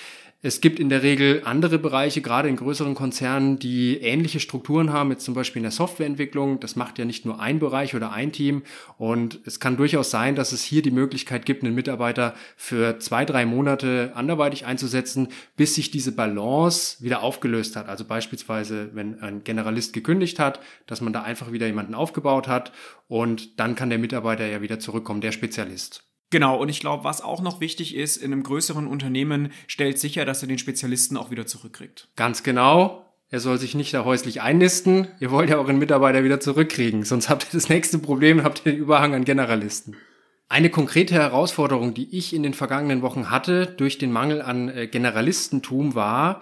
Es 0.46 0.62
gibt 0.62 0.80
in 0.80 0.90
der 0.90 1.02
Regel 1.02 1.42
andere 1.44 1.80
Bereiche, 1.80 2.22
gerade 2.22 2.50
in 2.50 2.56
größeren 2.56 2.94
Konzernen, 2.94 3.58
die 3.58 3.98
ähnliche 3.98 4.40
Strukturen 4.40 4.94
haben, 4.94 5.10
jetzt 5.10 5.26
zum 5.26 5.34
Beispiel 5.34 5.62
in 5.62 5.64
der 5.64 5.72
Softwareentwicklung. 5.72 6.60
Das 6.60 6.76
macht 6.76 7.00
ja 7.00 7.06
nicht 7.06 7.26
nur 7.26 7.40
ein 7.40 7.58
Bereich 7.58 7.96
oder 7.96 8.12
ein 8.12 8.32
Team. 8.32 8.62
Und 9.00 9.40
es 9.46 9.60
kann 9.60 9.76
durchaus 9.76 10.12
sein, 10.12 10.36
dass 10.36 10.52
es 10.52 10.62
hier 10.64 10.84
die 10.84 10.92
Möglichkeit 10.92 11.48
gibt, 11.48 11.64
einen 11.64 11.74
Mitarbeiter 11.74 12.36
für 12.58 13.00
zwei, 13.00 13.26
drei 13.26 13.48
Monate 13.48 14.12
anderweitig 14.14 14.68
einzusetzen, 14.68 15.30
bis 15.56 15.74
sich 15.74 15.90
diese 15.90 16.12
Balance 16.12 17.04
wieder 17.04 17.24
aufgelöst 17.24 17.76
hat. 17.76 17.90
Also 17.90 18.06
beispielsweise, 18.06 18.92
wenn 18.94 19.20
ein 19.22 19.44
Generalist 19.44 19.94
gekündigt 19.94 20.38
hat, 20.38 20.60
dass 20.86 21.02
man 21.02 21.12
da 21.12 21.24
einfach 21.24 21.54
wieder 21.54 21.66
jemanden 21.66 21.96
aufgebaut 21.96 22.48
hat 22.48 22.72
und 23.08 23.60
dann 23.60 23.74
kann 23.74 23.90
der 23.90 23.98
Mitarbeiter 23.98 24.46
ja 24.46 24.62
wieder 24.62 24.78
zurückkommen, 24.78 25.22
der 25.22 25.32
Spezialist. 25.32 26.04
Genau, 26.32 26.58
und 26.60 26.70
ich 26.70 26.80
glaube, 26.80 27.04
was 27.04 27.22
auch 27.22 27.42
noch 27.42 27.62
wichtig 27.62 27.96
ist, 27.96 28.18
in 28.18 28.34
einem 28.34 28.44
größeren 28.44 28.88
Unternehmen 28.88 29.52
stellt 29.68 30.00
sicher, 30.00 30.26
dass 30.26 30.42
er 30.42 30.48
den 30.48 30.58
Spezialisten 30.58 31.18
auch 31.18 31.32
wieder 31.32 31.46
zurückkriegt. 31.46 32.10
Ganz 32.16 32.44
genau. 32.44 33.06
Er 33.30 33.40
soll 33.40 33.58
sich 33.58 33.76
nicht 33.76 33.94
da 33.94 34.06
häuslich 34.06 34.42
einnisten. 34.42 35.08
Ihr 35.20 35.32
wollt 35.32 35.50
ja 35.50 35.58
euren 35.58 35.80
Mitarbeiter 35.80 36.24
wieder 36.24 36.40
zurückkriegen, 36.40 37.04
sonst 37.04 37.30
habt 37.30 37.44
ihr 37.46 37.50
das 37.54 37.70
nächste 37.70 38.00
Problem, 38.00 38.44
habt 38.44 38.66
ihr 38.66 38.72
den 38.72 38.82
Überhang 38.82 39.14
an 39.14 39.26
Generalisten. 39.26 39.96
Eine 40.48 40.70
konkrete 40.70 41.16
Herausforderung, 41.16 41.96
die 41.96 42.16
ich 42.16 42.34
in 42.34 42.44
den 42.44 42.54
vergangenen 42.54 43.02
Wochen 43.02 43.32
hatte 43.32 43.66
durch 43.66 43.98
den 43.98 44.12
Mangel 44.12 44.44
an 44.44 44.70
äh, 44.70 44.88
Generalistentum 44.88 45.96
war, 45.96 46.42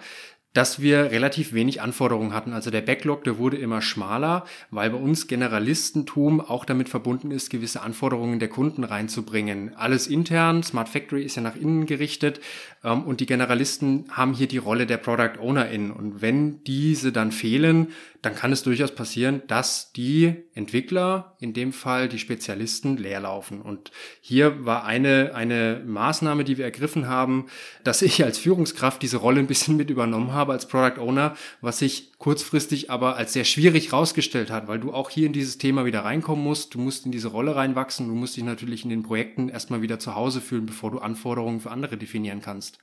dass 0.54 0.80
wir 0.80 1.10
relativ 1.10 1.52
wenig 1.52 1.82
Anforderungen 1.82 2.32
hatten. 2.32 2.52
Also 2.52 2.70
der 2.70 2.80
Backlog, 2.80 3.24
der 3.24 3.38
wurde 3.38 3.58
immer 3.58 3.82
schmaler, 3.82 4.44
weil 4.70 4.88
bei 4.90 4.96
uns 4.96 5.26
Generalistentum 5.26 6.40
auch 6.40 6.64
damit 6.64 6.88
verbunden 6.88 7.32
ist, 7.32 7.50
gewisse 7.50 7.82
Anforderungen 7.82 8.38
der 8.38 8.48
Kunden 8.48 8.84
reinzubringen. 8.84 9.74
Alles 9.74 10.06
intern, 10.06 10.62
Smart 10.62 10.88
Factory 10.88 11.24
ist 11.24 11.34
ja 11.34 11.42
nach 11.42 11.56
innen 11.56 11.86
gerichtet 11.86 12.40
ähm, 12.84 13.02
und 13.02 13.20
die 13.20 13.26
Generalisten 13.26 14.04
haben 14.10 14.32
hier 14.32 14.46
die 14.46 14.58
Rolle 14.58 14.86
der 14.86 14.98
Product 14.98 15.40
Owner 15.40 15.68
in. 15.68 15.90
Und 15.90 16.22
wenn 16.22 16.62
diese 16.64 17.10
dann 17.10 17.32
fehlen, 17.32 17.88
dann 18.22 18.34
kann 18.36 18.52
es 18.52 18.62
durchaus 18.62 18.94
passieren, 18.94 19.42
dass 19.48 19.92
die 19.92 20.34
Entwickler, 20.54 21.36
in 21.40 21.52
dem 21.52 21.72
Fall 21.72 22.08
die 22.08 22.18
Spezialisten, 22.18 22.96
leerlaufen. 22.96 23.60
Und 23.60 23.90
hier 24.20 24.64
war 24.64 24.84
eine, 24.84 25.32
eine 25.34 25.82
Maßnahme, 25.84 26.44
die 26.44 26.56
wir 26.56 26.64
ergriffen 26.64 27.08
haben, 27.08 27.46
dass 27.82 28.02
ich 28.02 28.24
als 28.24 28.38
Führungskraft 28.38 29.02
diese 29.02 29.18
Rolle 29.18 29.40
ein 29.40 29.46
bisschen 29.46 29.76
mit 29.76 29.90
übernommen 29.90 30.32
habe 30.32 30.43
als 30.52 30.68
Product 30.68 31.00
Owner, 31.00 31.36
was 31.60 31.78
sich 31.78 32.12
kurzfristig 32.18 32.90
aber 32.90 33.16
als 33.16 33.32
sehr 33.32 33.44
schwierig 33.44 33.92
rausgestellt 33.92 34.50
hat, 34.50 34.68
weil 34.68 34.78
du 34.78 34.92
auch 34.92 35.10
hier 35.10 35.26
in 35.26 35.32
dieses 35.32 35.58
Thema 35.58 35.84
wieder 35.84 36.04
reinkommen 36.04 36.44
musst. 36.44 36.74
Du 36.74 36.78
musst 36.78 37.06
in 37.06 37.12
diese 37.12 37.28
Rolle 37.28 37.56
reinwachsen. 37.56 38.08
Du 38.08 38.14
musst 38.14 38.36
dich 38.36 38.44
natürlich 38.44 38.84
in 38.84 38.90
den 38.90 39.02
Projekten 39.02 39.48
erstmal 39.48 39.82
wieder 39.82 39.98
zu 39.98 40.14
Hause 40.14 40.40
fühlen, 40.40 40.66
bevor 40.66 40.90
du 40.90 40.98
Anforderungen 40.98 41.60
für 41.60 41.70
andere 41.70 41.96
definieren 41.96 42.40
kannst. 42.40 42.78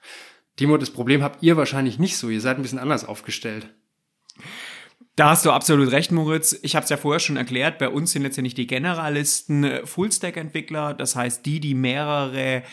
Timo, 0.55 0.77
das 0.77 0.89
Problem 0.89 1.23
habt 1.23 1.43
ihr 1.43 1.57
wahrscheinlich 1.57 1.99
nicht 1.99 2.17
so. 2.17 2.29
Ihr 2.29 2.41
seid 2.41 2.57
ein 2.57 2.63
bisschen 2.63 2.79
anders 2.79 3.05
aufgestellt. 3.05 3.69
Da 5.15 5.29
hast 5.31 5.45
du 5.45 5.51
absolut 5.51 5.91
recht, 5.91 6.11
Moritz. 6.11 6.57
Ich 6.61 6.75
habe 6.75 6.83
es 6.85 6.89
ja 6.89 6.97
vorher 6.97 7.19
schon 7.19 7.35
erklärt. 7.35 7.79
Bei 7.79 7.89
uns 7.89 8.11
sind 8.11 8.37
nicht 8.37 8.57
die 8.57 8.67
Generalisten 8.67 9.63
äh, 9.63 9.85
Fullstack-Entwickler, 9.85 10.93
das 10.93 11.15
heißt 11.15 11.45
die, 11.45 11.59
die 11.59 11.73
mehrere 11.73 12.63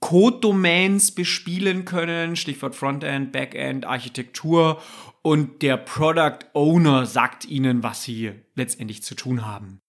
Code-Domains 0.00 1.12
bespielen 1.12 1.84
können, 1.84 2.36
Stichwort 2.36 2.74
Frontend, 2.74 3.32
Backend, 3.32 3.86
Architektur 3.86 4.80
und 5.22 5.62
der 5.62 5.76
Product 5.76 6.38
Owner 6.52 7.06
sagt 7.06 7.46
ihnen, 7.46 7.82
was 7.82 8.02
sie 8.04 8.32
letztendlich 8.54 9.02
zu 9.02 9.14
tun 9.14 9.46
haben. 9.46 9.80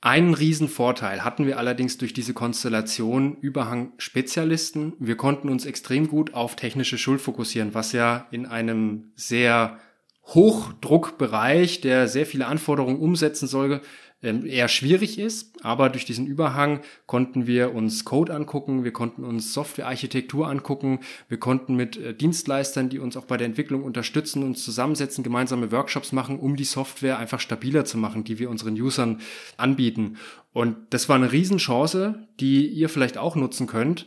Einen 0.00 0.34
Riesenvorteil 0.34 1.24
hatten 1.24 1.46
wir 1.46 1.58
allerdings 1.58 1.98
durch 1.98 2.12
diese 2.12 2.32
Konstellation 2.32 3.36
Überhang 3.40 3.92
Spezialisten. 3.98 4.92
Wir 5.00 5.16
konnten 5.16 5.48
uns 5.48 5.66
extrem 5.66 6.06
gut 6.08 6.32
auf 6.32 6.54
technische 6.54 6.96
Schuld 6.96 7.20
fokussieren, 7.20 7.74
was 7.74 7.92
ja 7.92 8.26
in 8.30 8.46
einem 8.46 9.10
sehr 9.16 9.80
Hochdruckbereich, 10.26 11.80
der 11.80 12.08
sehr 12.08 12.26
viele 12.26 12.46
Anforderungen 12.46 12.98
umsetzen 13.00 13.46
soll, 13.46 13.80
eher 14.22 14.68
schwierig 14.68 15.18
ist. 15.18 15.64
Aber 15.64 15.88
durch 15.88 16.04
diesen 16.04 16.26
Überhang 16.26 16.80
konnten 17.06 17.46
wir 17.46 17.74
uns 17.74 18.04
Code 18.04 18.34
angucken, 18.34 18.84
wir 18.84 18.92
konnten 18.92 19.24
uns 19.24 19.52
Softwarearchitektur 19.52 20.48
angucken, 20.48 21.00
wir 21.28 21.38
konnten 21.38 21.74
mit 21.76 21.96
äh, 21.96 22.14
Dienstleistern, 22.14 22.88
die 22.88 22.98
uns 22.98 23.16
auch 23.16 23.24
bei 23.24 23.36
der 23.36 23.46
Entwicklung 23.46 23.82
unterstützen, 23.82 24.42
uns 24.42 24.64
zusammensetzen, 24.64 25.22
gemeinsame 25.22 25.72
Workshops 25.72 26.12
machen, 26.12 26.38
um 26.38 26.56
die 26.56 26.64
Software 26.64 27.18
einfach 27.18 27.40
stabiler 27.40 27.84
zu 27.84 27.98
machen, 27.98 28.24
die 28.24 28.38
wir 28.38 28.50
unseren 28.50 28.74
Usern 28.80 29.20
anbieten. 29.56 30.16
Und 30.52 30.76
das 30.90 31.08
war 31.08 31.16
eine 31.16 31.32
Riesenchance, 31.32 32.26
die 32.40 32.66
ihr 32.66 32.88
vielleicht 32.88 33.18
auch 33.18 33.36
nutzen 33.36 33.66
könnt, 33.66 34.06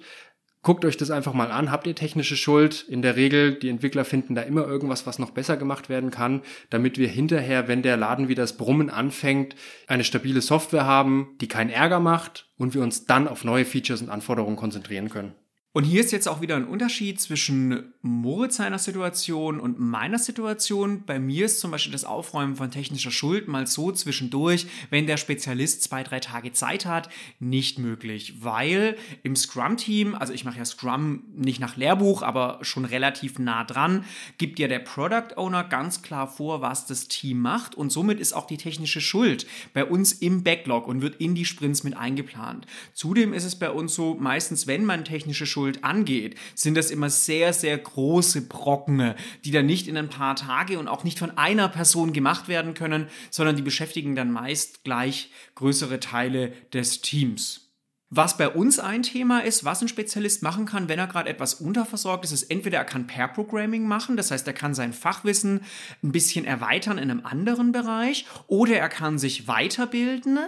Guckt 0.62 0.84
euch 0.84 0.98
das 0.98 1.10
einfach 1.10 1.34
mal 1.34 1.51
an. 1.51 1.72
Habt 1.72 1.88
ihr 1.88 1.96
technische 1.96 2.36
Schuld? 2.36 2.86
In 2.89 3.01
der 3.01 3.16
Regel, 3.16 3.56
die 3.58 3.70
Entwickler 3.70 4.04
finden 4.04 4.36
da 4.36 4.42
immer 4.42 4.68
irgendwas, 4.68 5.06
was 5.08 5.18
noch 5.18 5.32
besser 5.32 5.56
gemacht 5.56 5.88
werden 5.88 6.12
kann, 6.12 6.42
damit 6.70 6.98
wir 6.98 7.08
hinterher, 7.08 7.70
wenn 7.70 7.82
der 7.82 7.96
Laden 7.96 8.28
wieder 8.28 8.44
das 8.44 8.58
Brummen 8.58 8.89
anfängt, 8.89 9.56
eine 9.88 10.04
stabile 10.04 10.42
Software 10.42 10.86
haben, 10.86 11.38
die 11.39 11.48
keinen 11.48 11.70
Ärger 11.70 12.01
macht 12.01 12.50
und 12.58 12.74
wir 12.74 12.82
uns 12.82 13.06
dann 13.06 13.30
auf 13.30 13.46
neue 13.46 13.63
Features 13.63 14.01
und 14.01 14.10
Anforderungen 14.10 14.58
konzentrieren 14.58 15.08
können. 15.08 15.34
Und 15.72 15.84
hier 15.84 16.00
ist 16.00 16.12
jetzt 16.12 16.28
auch 16.28 16.42
wieder 16.42 16.56
ein 16.56 16.68
Unterschied 16.68 17.22
zwischen 17.22 17.94
Moritz 18.02 18.56
seiner 18.56 18.80
Situation 18.80 19.60
und 19.60 19.78
meiner 19.80 20.18
Situation. 20.18 21.04
Bei 21.06 21.20
mir 21.20 21.46
ist 21.46 21.60
zum 21.60 21.70
Beispiel 21.70 21.92
das 21.92 22.06
Aufräumen 22.06 22.56
von 22.56 22.72
technischer 22.72 23.12
Schuld 23.12 23.48
mal 23.48 23.68
so 23.68 23.92
zwischendurch, 23.92 24.66
wenn 24.90 25.06
der 25.06 25.18
Spezialist 25.18 25.84
zwei, 25.84 26.02
drei 26.02 26.22
Tage 26.22 26.54
Zeit 26.54 26.88
hat, 26.88 27.10
nicht 27.40 27.78
möglich. 27.78 28.38
Weil 28.40 28.98
im 29.22 29.36
Scrum-Team, 29.36 30.16
also 30.16 30.34
ich 30.34 30.44
mache 30.44 30.58
ja 30.58 30.66
Scrum 30.66 31.26
nicht 31.36 31.60
nach 31.60 31.78
Lehrbuch, 31.78 32.24
aber 32.24 32.58
schon 32.64 32.86
relativ 32.86 33.38
nah 33.38 33.64
dran, 33.64 34.06
gibt 34.40 34.58
ja 34.58 34.68
der 34.68 34.80
Product 34.80 35.36
Owner 35.38 35.64
ganz 35.64 36.02
klar 36.02 36.28
vor, 36.28 36.62
was 36.62 36.88
das 36.88 37.10
Team 37.10 37.42
macht. 37.42 37.76
Und 37.76 37.92
somit 37.92 38.20
ist 38.20 38.34
auch 38.34 38.48
die 38.48 38.58
technische 38.58 39.02
Schuld 39.02 39.46
bei 39.76 39.86
uns 39.86 40.14
im 40.14 40.44
Backlog 40.44 40.88
und 40.88 41.04
wird 41.04 41.18
in 41.18 41.36
die 41.36 41.46
Sprints 41.46 41.84
mit 41.84 41.96
eingeplant. 41.96 42.66
Zudem 42.96 43.34
ist 43.34 43.44
es 43.44 43.56
bei 43.56 43.70
uns 43.70 43.94
so, 43.94 44.16
meistens, 44.16 44.66
wenn 44.66 44.84
man 44.84 45.06
technische 45.06 45.46
Schuld 45.46 45.59
Schuld 45.60 45.84
angeht, 45.84 46.36
sind 46.56 46.78
das 46.78 46.89
immer 46.89 47.10
sehr, 47.10 47.51
sehr 47.51 47.78
große 47.78 48.44
Brocken, 48.44 49.13
die 49.44 49.51
dann 49.51 49.66
nicht 49.66 49.89
in 49.89 49.98
ein 49.98 50.10
paar 50.10 50.38
Tage 50.38 50.80
und 50.80 50.88
auch 50.88 51.04
nicht 51.04 51.20
von 51.20 51.38
einer 51.38 51.68
Person 51.68 52.13
gemacht 52.13 52.48
werden 52.48 52.74
können, 52.74 53.08
sondern 53.30 53.58
die 53.58 53.62
beschäftigen 53.62 54.16
dann 54.16 54.32
meist 54.32 54.86
gleich 54.86 55.32
größere 55.56 56.00
Teile 56.00 56.54
des 56.72 57.01
Teams. 57.01 57.66
Was 58.12 58.38
bei 58.38 58.48
uns 58.48 58.80
ein 58.80 59.04
Thema 59.04 59.42
ist, 59.42 59.66
was 59.66 59.82
ein 59.82 59.88
Spezialist 59.88 60.42
machen 60.44 60.66
kann, 60.66 60.89
wenn 60.89 60.98
er 60.98 61.06
gerade 61.06 61.30
etwas 61.30 61.56
unterversorgt 61.56 62.24
ist, 62.24 62.32
ist 62.32 62.50
entweder 62.50 62.80
er 62.80 62.86
kann 62.86 63.06
Pair-Programming 63.06 63.86
machen, 63.86 64.18
das 64.18 64.32
heißt, 64.32 64.48
er 64.48 64.54
kann 64.54 64.74
sein 64.74 64.94
Fachwissen 64.94 65.62
ein 66.01 66.12
bisschen 66.12 66.44
erweitern 66.44 66.98
in 66.98 67.12
einem 67.12 67.25
anderen 67.25 67.72
Bereich, 67.72 68.25
oder 68.48 68.78
er 68.78 68.89
kann 68.89 69.20
sich 69.20 69.48
weiterbilden, 69.48 70.39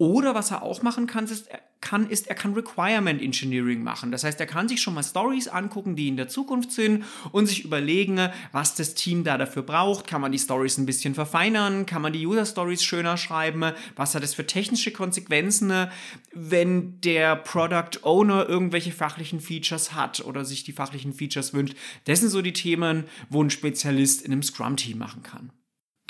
oder 0.00 0.34
was 0.34 0.50
er 0.50 0.62
auch 0.62 0.80
machen 0.80 1.06
kann, 1.06 1.26
ist, 1.26 1.50
kann, 1.82 2.08
ist, 2.08 2.28
er 2.28 2.34
kann 2.34 2.54
Requirement 2.54 3.20
Engineering 3.20 3.82
machen. 3.82 4.10
Das 4.10 4.24
heißt, 4.24 4.40
er 4.40 4.46
kann 4.46 4.66
sich 4.66 4.80
schon 4.80 4.94
mal 4.94 5.02
Stories 5.02 5.46
angucken, 5.46 5.94
die 5.94 6.08
in 6.08 6.16
der 6.16 6.26
Zukunft 6.26 6.72
sind 6.72 7.04
und 7.32 7.44
sich 7.44 7.66
überlegen, 7.66 8.30
was 8.50 8.74
das 8.74 8.94
Team 8.94 9.24
da 9.24 9.36
dafür 9.36 9.62
braucht. 9.62 10.06
Kann 10.06 10.22
man 10.22 10.32
die 10.32 10.38
Stories 10.38 10.78
ein 10.78 10.86
bisschen 10.86 11.14
verfeinern? 11.14 11.84
Kann 11.84 12.00
man 12.00 12.14
die 12.14 12.26
User 12.26 12.46
Stories 12.46 12.82
schöner 12.82 13.18
schreiben? 13.18 13.72
Was 13.94 14.14
hat 14.14 14.22
es 14.22 14.32
für 14.32 14.46
technische 14.46 14.90
Konsequenzen, 14.90 15.70
wenn 16.32 16.98
der 17.02 17.36
Product 17.36 18.02
Owner 18.02 18.48
irgendwelche 18.48 18.92
fachlichen 18.92 19.40
Features 19.40 19.92
hat 19.92 20.24
oder 20.24 20.46
sich 20.46 20.64
die 20.64 20.72
fachlichen 20.72 21.12
Features 21.12 21.52
wünscht? 21.52 21.76
Das 22.06 22.20
sind 22.20 22.30
so 22.30 22.40
die 22.40 22.54
Themen, 22.54 23.04
wo 23.28 23.42
ein 23.42 23.50
Spezialist 23.50 24.22
in 24.22 24.32
einem 24.32 24.42
Scrum-Team 24.42 24.96
machen 24.96 25.22
kann. 25.22 25.52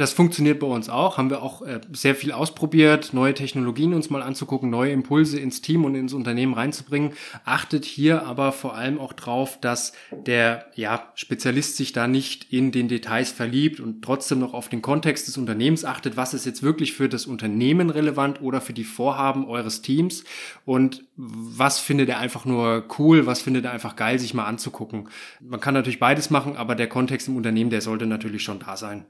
Das 0.00 0.14
funktioniert 0.14 0.60
bei 0.60 0.66
uns 0.66 0.88
auch, 0.88 1.18
haben 1.18 1.28
wir 1.28 1.42
auch 1.42 1.60
äh, 1.60 1.78
sehr 1.92 2.14
viel 2.14 2.32
ausprobiert, 2.32 3.12
neue 3.12 3.34
Technologien 3.34 3.92
uns 3.92 4.08
mal 4.08 4.22
anzugucken, 4.22 4.70
neue 4.70 4.92
Impulse 4.92 5.38
ins 5.38 5.60
Team 5.60 5.84
und 5.84 5.94
ins 5.94 6.14
Unternehmen 6.14 6.54
reinzubringen. 6.54 7.12
Achtet 7.44 7.84
hier 7.84 8.24
aber 8.24 8.52
vor 8.52 8.74
allem 8.74 8.98
auch 8.98 9.12
drauf, 9.12 9.60
dass 9.60 9.92
der 10.10 10.64
ja, 10.74 11.12
Spezialist 11.16 11.76
sich 11.76 11.92
da 11.92 12.08
nicht 12.08 12.50
in 12.50 12.72
den 12.72 12.88
Details 12.88 13.30
verliebt 13.30 13.78
und 13.78 14.00
trotzdem 14.00 14.38
noch 14.38 14.54
auf 14.54 14.70
den 14.70 14.80
Kontext 14.80 15.28
des 15.28 15.36
Unternehmens 15.36 15.84
achtet, 15.84 16.16
was 16.16 16.32
ist 16.32 16.46
jetzt 16.46 16.62
wirklich 16.62 16.94
für 16.94 17.10
das 17.10 17.26
Unternehmen 17.26 17.90
relevant 17.90 18.40
oder 18.40 18.62
für 18.62 18.72
die 18.72 18.84
Vorhaben 18.84 19.44
eures 19.44 19.82
Teams 19.82 20.24
und 20.64 21.04
was 21.16 21.78
findet 21.78 22.08
er 22.08 22.20
einfach 22.20 22.46
nur 22.46 22.86
cool, 22.98 23.26
was 23.26 23.42
findet 23.42 23.66
er 23.66 23.72
einfach 23.72 23.96
geil, 23.96 24.18
sich 24.18 24.32
mal 24.32 24.46
anzugucken. 24.46 25.10
Man 25.40 25.60
kann 25.60 25.74
natürlich 25.74 26.00
beides 26.00 26.30
machen, 26.30 26.56
aber 26.56 26.74
der 26.74 26.88
Kontext 26.88 27.28
im 27.28 27.36
Unternehmen, 27.36 27.68
der 27.68 27.82
sollte 27.82 28.06
natürlich 28.06 28.42
schon 28.42 28.60
da 28.60 28.78
sein. 28.78 29.04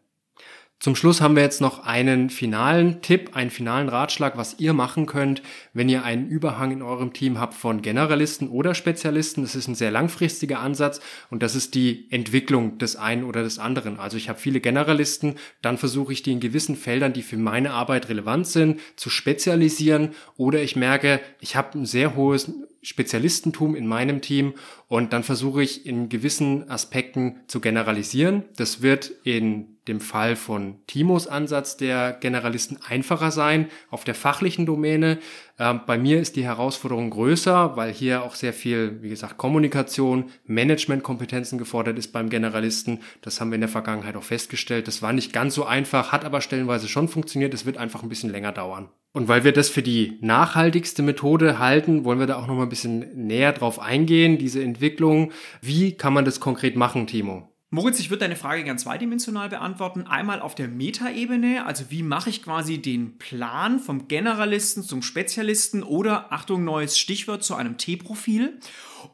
Zum 0.83 0.97
Schluss 0.97 1.21
haben 1.21 1.37
wir 1.37 1.43
jetzt 1.43 1.61
noch 1.61 1.81
einen 1.85 2.31
finalen 2.31 3.03
Tipp, 3.03 3.37
einen 3.37 3.51
finalen 3.51 3.91
Ratschlag, 3.91 4.39
was 4.39 4.59
ihr 4.61 4.73
machen 4.73 5.05
könnt, 5.05 5.43
wenn 5.75 5.91
ihr 5.91 6.05
einen 6.05 6.27
Überhang 6.27 6.71
in 6.71 6.81
eurem 6.81 7.13
Team 7.13 7.39
habt 7.39 7.53
von 7.53 7.83
Generalisten 7.83 8.49
oder 8.49 8.75
Spezialisten. 8.75 9.43
Das 9.43 9.55
ist 9.55 9.69
ein 9.69 9.75
sehr 9.75 9.91
langfristiger 9.91 10.61
Ansatz 10.61 11.03
und 11.29 11.43
das 11.43 11.55
ist 11.55 11.75
die 11.75 12.11
Entwicklung 12.11 12.79
des 12.79 12.97
einen 12.97 13.25
oder 13.25 13.43
des 13.43 13.59
anderen. 13.59 14.01
Also 14.01 14.17
ich 14.17 14.31
habe 14.31 14.39
viele 14.39 14.61
Generalisten, 14.61 15.35
dann 15.61 15.77
versuche 15.77 16.15
ich 16.15 16.23
die 16.23 16.33
in 16.33 16.41
gewissen 16.41 16.77
Feldern, 16.77 17.13
die 17.13 17.23
für 17.23 17.37
meine 17.37 17.73
Arbeit 17.73 18.09
relevant 18.09 18.47
sind, 18.47 18.81
zu 18.97 19.11
spezialisieren 19.11 20.15
oder 20.39 20.63
ich 20.63 20.77
merke, 20.77 21.21
ich 21.41 21.57
habe 21.57 21.79
ein 21.79 21.85
sehr 21.85 22.17
hohes 22.17 22.51
Spezialistentum 22.81 23.75
in 23.75 23.87
meinem 23.87 24.23
Team 24.23 24.55
und 24.89 25.13
dann 25.13 25.25
versuche 25.25 25.63
ich 25.63 25.85
in 25.85 26.09
gewissen 26.09 26.71
Aspekten 26.71 27.37
zu 27.49 27.61
generalisieren. 27.61 28.45
Das 28.57 28.81
wird 28.81 29.13
in 29.25 29.70
dem 29.89 30.01
Fall 30.01 30.37
von 30.37 30.77
Timos 30.87 31.27
Ansatz 31.27 31.77
der 31.77 32.13
Generalisten 32.13 32.79
einfacher 32.87 33.31
sein 33.31 33.69
auf 33.91 34.05
der 34.05 34.15
fachlichen 34.15 34.67
Domäne. 34.67 35.19
Ähm, 35.59 35.81
bei 35.87 35.99
mir 35.99 36.21
ist 36.21 36.37
die 36.37 36.45
Herausforderung 36.45 37.11
größer, 37.11 37.77
weil 37.77 37.93
hier 37.93 38.23
auch 38.23 38.35
sehr 38.35 38.53
viel, 38.53 39.03
wie 39.03 39.09
gesagt, 39.09 39.39
Kommunikation, 39.39 40.31
Managementkompetenzen 40.47 41.59
gefordert 41.59 41.99
ist 41.99 42.13
beim 42.13 42.29
Generalisten. 42.29 43.01
Das 43.23 43.41
haben 43.41 43.51
wir 43.51 43.57
in 43.57 43.63
der 43.63 43.69
Vergangenheit 43.69 44.17
auch 44.17 44.23
festgestellt. 44.23 44.87
Das 44.87 45.03
war 45.03 45.13
nicht 45.13 45.33
ganz 45.33 45.55
so 45.55 45.65
einfach, 45.65 46.13
hat 46.13 46.25
aber 46.25 46.41
stellenweise 46.41 46.89
schon 46.89 47.09
funktioniert. 47.09 47.55
Es 47.55 47.67
wird 47.67 47.79
einfach 47.79 48.03
ein 48.03 48.09
bisschen 48.09 48.31
länger 48.31 48.53
dauern. 48.53 48.89
Und 49.13 49.27
weil 49.27 49.43
wir 49.43 49.53
das 49.53 49.69
für 49.69 49.83
die 49.83 50.19
nachhaltigste 50.21 51.03
Methode 51.03 51.59
halten, 51.59 52.05
wollen 52.05 52.21
wir 52.21 52.27
da 52.27 52.37
auch 52.37 52.47
noch 52.47 52.55
mal 52.55 52.63
ein 52.63 52.69
bisschen 52.69 53.27
näher 53.27 53.53
drauf 53.53 53.81
eingehen, 53.81 54.39
diese 54.39 54.63
Entwicklung. 54.63 55.33
Wie 55.61 55.93
kann 55.97 56.13
man 56.13 56.25
das 56.25 56.39
konkret 56.39 56.77
machen, 56.77 57.09
Timo? 57.09 57.50
Moritz, 57.73 58.00
ich 58.00 58.11
würde 58.11 58.25
deine 58.25 58.35
Frage 58.35 58.65
ganz 58.65 58.83
zweidimensional 58.83 59.49
beantworten. 59.49 60.05
Einmal 60.05 60.43
auf 60.43 60.57
der 60.57 60.67
Metaebene, 60.67 61.65
also 61.67 61.85
wie 61.89 62.03
mache 62.03 62.29
ich 62.29 62.43
quasi 62.43 62.83
den 62.83 63.17
Plan 63.19 63.79
vom 63.79 64.09
Generalisten 64.09 64.83
zum 64.83 65.03
Spezialisten 65.03 65.85
oder, 65.85 66.33
Achtung, 66.33 66.65
neues 66.65 66.99
Stichwort 66.99 67.45
zu 67.45 67.55
einem 67.55 67.79
T-Profil. 67.79 68.59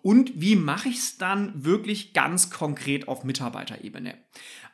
Und 0.00 0.40
wie 0.40 0.56
mache 0.56 0.88
ich 0.88 0.96
es 0.96 1.18
dann 1.18 1.52
wirklich 1.66 2.14
ganz 2.14 2.48
konkret 2.48 3.08
auf 3.08 3.24
Mitarbeiterebene? 3.24 4.14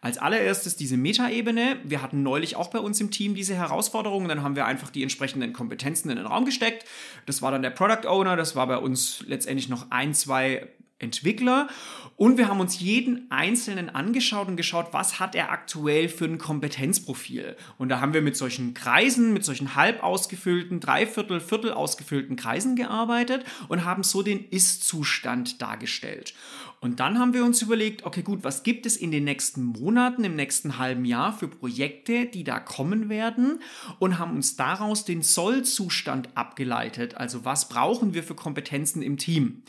Als 0.00 0.18
allererstes 0.18 0.76
diese 0.76 0.96
Metaebene. 0.96 1.78
Wir 1.82 2.02
hatten 2.02 2.22
neulich 2.22 2.54
auch 2.54 2.70
bei 2.70 2.78
uns 2.78 3.00
im 3.00 3.10
Team 3.10 3.34
diese 3.34 3.56
Herausforderungen. 3.56 4.28
Dann 4.28 4.44
haben 4.44 4.54
wir 4.54 4.66
einfach 4.66 4.90
die 4.90 5.02
entsprechenden 5.02 5.52
Kompetenzen 5.52 6.08
in 6.08 6.18
den 6.18 6.26
Raum 6.26 6.44
gesteckt. 6.44 6.84
Das 7.26 7.42
war 7.42 7.50
dann 7.50 7.62
der 7.62 7.70
Product 7.70 8.06
Owner. 8.06 8.36
Das 8.36 8.54
war 8.54 8.68
bei 8.68 8.78
uns 8.78 9.24
letztendlich 9.26 9.68
noch 9.68 9.90
ein, 9.90 10.14
zwei 10.14 10.68
Entwickler 11.02 11.68
und 12.16 12.38
wir 12.38 12.48
haben 12.48 12.60
uns 12.60 12.78
jeden 12.78 13.30
einzelnen 13.30 13.90
angeschaut 13.90 14.48
und 14.48 14.56
geschaut, 14.56 14.88
was 14.92 15.18
hat 15.18 15.34
er 15.34 15.50
aktuell 15.50 16.08
für 16.08 16.26
ein 16.26 16.38
Kompetenzprofil. 16.38 17.56
Und 17.78 17.88
da 17.88 18.00
haben 18.00 18.14
wir 18.14 18.22
mit 18.22 18.36
solchen 18.36 18.74
Kreisen, 18.74 19.32
mit 19.32 19.44
solchen 19.44 19.74
halb 19.74 20.02
ausgefüllten, 20.02 20.78
dreiviertel, 20.78 21.40
viertel 21.40 21.72
ausgefüllten 21.72 22.36
Kreisen 22.36 22.76
gearbeitet 22.76 23.44
und 23.68 23.84
haben 23.84 24.02
so 24.02 24.22
den 24.22 24.48
Ist-Zustand 24.50 25.60
dargestellt. 25.60 26.34
Und 26.80 27.00
dann 27.00 27.18
haben 27.18 27.32
wir 27.32 27.44
uns 27.44 27.62
überlegt, 27.62 28.04
okay 28.04 28.22
gut, 28.22 28.44
was 28.44 28.62
gibt 28.62 28.86
es 28.86 28.96
in 28.96 29.10
den 29.10 29.24
nächsten 29.24 29.62
Monaten, 29.62 30.24
im 30.24 30.34
nächsten 30.34 30.78
halben 30.78 31.04
Jahr 31.04 31.32
für 31.32 31.48
Projekte, 31.48 32.26
die 32.26 32.44
da 32.44 32.58
kommen 32.58 33.08
werden 33.08 33.60
und 33.98 34.18
haben 34.18 34.36
uns 34.36 34.56
daraus 34.56 35.04
den 35.04 35.22
Soll-Zustand 35.22 36.36
abgeleitet. 36.36 37.16
Also 37.16 37.44
was 37.44 37.68
brauchen 37.68 38.14
wir 38.14 38.22
für 38.22 38.34
Kompetenzen 38.34 39.00
im 39.00 39.16
Team? 39.16 39.62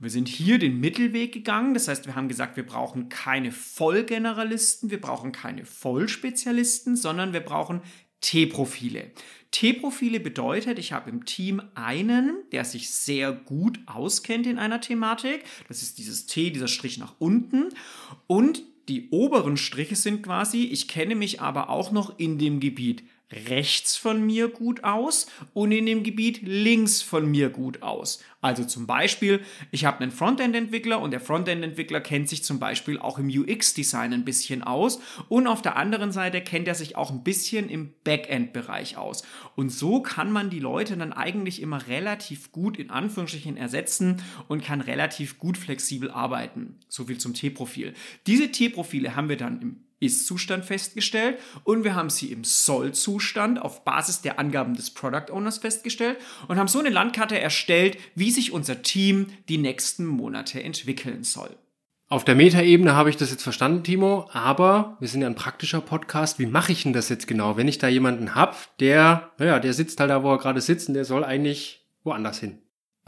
Wir 0.00 0.08
sind 0.10 0.28
hier 0.28 0.58
den 0.58 0.80
Mittelweg 0.80 1.32
gegangen. 1.32 1.74
Das 1.74 1.86
heißt, 1.86 2.06
wir 2.06 2.16
haben 2.16 2.28
gesagt, 2.28 2.56
wir 2.56 2.64
brauchen 2.64 3.10
keine 3.10 3.52
Vollgeneralisten, 3.52 4.90
wir 4.90 5.00
brauchen 5.00 5.30
keine 5.30 5.66
Vollspezialisten, 5.66 6.96
sondern 6.96 7.34
wir 7.34 7.40
brauchen 7.40 7.82
T-Profile. 8.22 9.10
T-Profile 9.50 10.20
bedeutet, 10.20 10.78
ich 10.78 10.92
habe 10.92 11.10
im 11.10 11.26
Team 11.26 11.60
einen, 11.74 12.38
der 12.50 12.64
sich 12.64 12.90
sehr 12.90 13.32
gut 13.32 13.78
auskennt 13.84 14.46
in 14.46 14.58
einer 14.58 14.80
Thematik. 14.80 15.44
Das 15.68 15.82
ist 15.82 15.98
dieses 15.98 16.26
T, 16.26 16.50
dieser 16.50 16.68
Strich 16.68 16.96
nach 16.96 17.14
unten. 17.18 17.68
Und 18.26 18.62
die 18.88 19.10
oberen 19.10 19.58
Striche 19.58 19.96
sind 19.96 20.22
quasi, 20.22 20.64
ich 20.64 20.88
kenne 20.88 21.14
mich 21.14 21.42
aber 21.42 21.68
auch 21.68 21.92
noch 21.92 22.18
in 22.18 22.38
dem 22.38 22.58
Gebiet 22.58 23.04
rechts 23.32 23.96
von 23.96 24.24
mir 24.24 24.48
gut 24.48 24.84
aus 24.84 25.26
und 25.54 25.72
in 25.72 25.86
dem 25.86 26.02
Gebiet 26.02 26.42
links 26.42 27.00
von 27.02 27.30
mir 27.30 27.50
gut 27.50 27.82
aus. 27.82 28.22
Also 28.40 28.64
zum 28.64 28.86
Beispiel, 28.86 29.40
ich 29.70 29.84
habe 29.84 30.00
einen 30.00 30.10
Frontend-Entwickler 30.10 31.00
und 31.00 31.10
der 31.10 31.20
Frontend-Entwickler 31.20 32.00
kennt 32.00 32.28
sich 32.28 32.42
zum 32.42 32.58
Beispiel 32.58 32.98
auch 32.98 33.18
im 33.18 33.28
UX-Design 33.28 34.12
ein 34.14 34.24
bisschen 34.24 34.62
aus 34.62 35.00
und 35.28 35.46
auf 35.46 35.62
der 35.62 35.76
anderen 35.76 36.10
Seite 36.10 36.40
kennt 36.40 36.66
er 36.66 36.74
sich 36.74 36.96
auch 36.96 37.10
ein 37.10 37.22
bisschen 37.22 37.68
im 37.68 37.92
Backend-Bereich 38.04 38.96
aus. 38.96 39.22
Und 39.56 39.70
so 39.70 40.00
kann 40.00 40.32
man 40.32 40.50
die 40.50 40.58
Leute 40.58 40.96
dann 40.96 41.12
eigentlich 41.12 41.60
immer 41.60 41.86
relativ 41.86 42.50
gut 42.50 42.78
in 42.78 42.90
Anführungsstrichen 42.90 43.56
ersetzen 43.56 44.22
und 44.48 44.64
kann 44.64 44.80
relativ 44.80 45.38
gut 45.38 45.58
flexibel 45.58 46.10
arbeiten. 46.10 46.78
So 46.88 47.04
viel 47.04 47.18
zum 47.18 47.34
T-Profil. 47.34 47.94
Diese 48.26 48.50
T-Profile 48.50 49.14
haben 49.14 49.28
wir 49.28 49.36
dann 49.36 49.60
im 49.60 49.84
ist-Zustand 50.00 50.64
festgestellt 50.64 51.38
und 51.64 51.84
wir 51.84 51.94
haben 51.94 52.10
sie 52.10 52.32
im 52.32 52.42
Soll-Zustand 52.42 53.60
auf 53.60 53.84
Basis 53.84 54.22
der 54.22 54.38
Angaben 54.38 54.74
des 54.74 54.90
Product 54.90 55.30
Owners 55.30 55.58
festgestellt 55.58 56.18
und 56.48 56.58
haben 56.58 56.68
so 56.68 56.80
eine 56.80 56.88
Landkarte 56.88 57.38
erstellt, 57.38 57.98
wie 58.14 58.30
sich 58.30 58.52
unser 58.52 58.82
Team 58.82 59.28
die 59.48 59.58
nächsten 59.58 60.06
Monate 60.06 60.62
entwickeln 60.62 61.22
soll. 61.22 61.56
Auf 62.08 62.24
der 62.24 62.34
Metaebene 62.34 62.96
habe 62.96 63.08
ich 63.08 63.16
das 63.16 63.30
jetzt 63.30 63.44
verstanden, 63.44 63.84
Timo, 63.84 64.28
aber 64.32 64.96
wir 64.98 65.06
sind 65.06 65.20
ja 65.20 65.28
ein 65.28 65.36
praktischer 65.36 65.80
Podcast. 65.80 66.40
Wie 66.40 66.46
mache 66.46 66.72
ich 66.72 66.82
denn 66.82 66.92
das 66.92 67.08
jetzt 67.08 67.28
genau? 67.28 67.56
Wenn 67.56 67.68
ich 67.68 67.78
da 67.78 67.86
jemanden 67.86 68.34
habe, 68.34 68.56
der, 68.80 69.30
naja, 69.38 69.60
der 69.60 69.72
sitzt 69.74 70.00
halt 70.00 70.10
da, 70.10 70.24
wo 70.24 70.32
er 70.32 70.38
gerade 70.38 70.60
sitzt 70.60 70.88
und 70.88 70.94
der 70.94 71.04
soll 71.04 71.22
eigentlich 71.22 71.86
woanders 72.02 72.40
hin. 72.40 72.58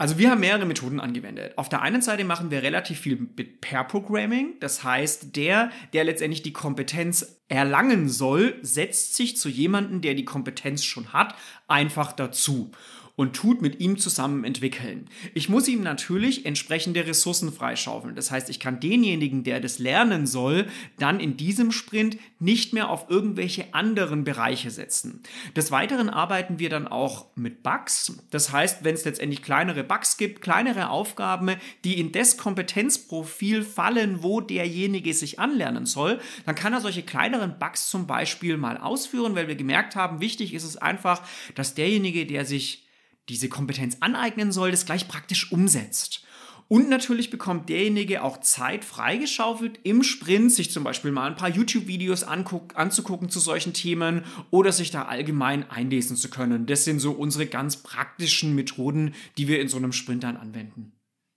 Also 0.03 0.17
wir 0.17 0.31
haben 0.31 0.41
mehrere 0.41 0.65
Methoden 0.65 0.99
angewendet. 0.99 1.57
Auf 1.57 1.69
der 1.69 1.81
einen 1.81 2.01
Seite 2.01 2.25
machen 2.25 2.51
wir 2.51 2.61
relativ 2.61 2.99
viel 2.99 3.25
mit 3.37 3.61
Pair 3.61 3.85
Programming. 3.85 4.55
Das 4.59 4.83
heißt, 4.83 5.33
der, 5.37 5.71
der 5.93 6.03
letztendlich 6.03 6.41
die 6.41 6.51
Kompetenz 6.51 7.41
erlangen 7.47 8.09
soll, 8.09 8.59
setzt 8.63 9.15
sich 9.15 9.37
zu 9.37 9.47
jemandem, 9.47 10.01
der 10.01 10.13
die 10.13 10.25
Kompetenz 10.25 10.83
schon 10.83 11.13
hat, 11.13 11.35
einfach 11.69 12.11
dazu 12.11 12.73
und 13.15 13.35
tut 13.35 13.61
mit 13.61 13.79
ihm 13.79 13.97
zusammen 13.97 14.43
entwickeln. 14.43 15.07
Ich 15.35 15.47
muss 15.47 15.67
ihm 15.67 15.81
natürlich 15.81 16.47
entsprechende 16.47 17.05
Ressourcen 17.05 17.53
freischaufeln. 17.53 18.15
Das 18.15 18.31
heißt, 18.31 18.49
ich 18.49 18.59
kann 18.59 18.79
denjenigen, 18.79 19.43
der 19.43 19.59
das 19.59 19.77
lernen 19.77 20.25
soll, 20.25 20.65
dann 20.97 21.19
in 21.19 21.37
diesem 21.37 21.71
Sprint 21.71 22.17
nicht 22.39 22.73
mehr 22.73 22.89
auf 22.89 23.09
irgendwelche 23.09 23.71
anderen 23.73 24.23
Bereiche 24.23 24.71
setzen. 24.71 25.21
Des 25.55 25.69
Weiteren 25.69 26.09
arbeiten 26.09 26.57
wir 26.57 26.69
dann 26.69 26.87
auch 26.87 27.27
mit 27.35 27.61
Bugs. 27.61 28.17
Das 28.31 28.51
heißt, 28.51 28.83
wenn 28.83 28.95
es 28.95 29.05
letztendlich 29.05 29.43
kleinere 29.43 29.83
Bugs 29.83 30.17
gibt, 30.17 30.41
kleinere 30.41 30.89
Aufgaben, 30.89 31.51
die 31.83 31.99
in 31.99 32.11
das 32.11 32.37
Kompetenzprofil 32.37 33.61
fallen, 33.63 34.23
wo 34.23 34.41
derjenige 34.41 35.13
sich 35.13 35.39
anlernen 35.39 35.85
soll, 35.85 36.19
dann 36.47 36.55
kann 36.55 36.73
er 36.73 36.81
solche 36.81 37.03
kleineren 37.03 37.59
Bugs 37.59 37.89
zum 37.89 38.07
Beispiel 38.07 38.57
mal 38.57 38.77
ausführen, 38.77 39.35
weil 39.35 39.47
wir 39.47 39.55
gemerkt 39.55 39.95
haben, 39.95 40.19
wichtig 40.19 40.55
ist 40.55 40.63
es 40.63 40.77
einfach, 40.77 41.21
dass 41.53 41.75
derjenige, 41.75 42.25
der 42.25 42.45
sich 42.45 42.82
diese 43.29 43.49
Kompetenz 43.49 43.97
aneignen 43.99 44.51
soll, 44.51 44.71
das 44.71 44.85
gleich 44.85 45.07
praktisch 45.07 45.51
umsetzt. 45.51 46.23
Und 46.67 46.89
natürlich 46.89 47.29
bekommt 47.29 47.69
derjenige 47.69 48.23
auch 48.23 48.39
Zeit 48.39 48.85
freigeschaufelt 48.85 49.79
im 49.83 50.01
Sprint, 50.01 50.51
sich 50.51 50.71
zum 50.71 50.83
Beispiel 50.83 51.11
mal 51.11 51.27
ein 51.27 51.35
paar 51.35 51.49
YouTube-Videos 51.49 52.23
anzugucken 52.23 53.29
zu 53.29 53.39
solchen 53.39 53.73
Themen 53.73 54.23
oder 54.49 54.71
sich 54.71 54.89
da 54.89 55.03
allgemein 55.03 55.69
einlesen 55.69 56.15
zu 56.15 56.29
können. 56.29 56.65
Das 56.65 56.85
sind 56.85 56.99
so 56.99 57.11
unsere 57.11 57.45
ganz 57.45 57.77
praktischen 57.77 58.55
Methoden, 58.55 59.13
die 59.37 59.47
wir 59.47 59.61
in 59.61 59.67
so 59.67 59.77
einem 59.77 59.91
Sprint 59.91 60.23
dann 60.23 60.37
anwenden. 60.37 60.93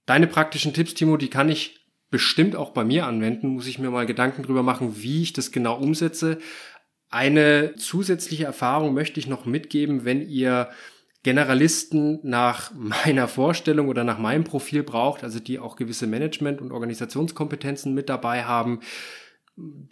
Deine 0.06 0.28
praktischen 0.28 0.72
Tipps, 0.72 0.94
Timo, 0.94 1.16
die 1.16 1.28
kann 1.28 1.48
ich 1.48 1.80
bestimmt 2.10 2.54
auch 2.54 2.70
bei 2.70 2.84
mir 2.84 3.06
anwenden. 3.06 3.48
Muss 3.48 3.66
ich 3.66 3.78
mir 3.78 3.90
mal 3.90 4.06
Gedanken 4.06 4.44
drüber 4.44 4.62
machen, 4.62 5.02
wie 5.02 5.22
ich 5.22 5.32
das 5.32 5.50
genau 5.50 5.76
umsetze. 5.76 6.38
Eine 7.10 7.74
zusätzliche 7.76 8.44
Erfahrung 8.44 8.94
möchte 8.94 9.20
ich 9.20 9.26
noch 9.26 9.44
mitgeben, 9.44 10.04
wenn 10.04 10.26
ihr 10.28 10.70
Generalisten 11.26 12.20
nach 12.22 12.70
meiner 12.72 13.26
Vorstellung 13.26 13.88
oder 13.88 14.04
nach 14.04 14.16
meinem 14.16 14.44
Profil 14.44 14.84
braucht, 14.84 15.24
also 15.24 15.40
die 15.40 15.58
auch 15.58 15.74
gewisse 15.74 16.06
Management- 16.06 16.60
und 16.60 16.70
Organisationskompetenzen 16.70 17.92
mit 17.92 18.08
dabei 18.08 18.44
haben. 18.44 18.78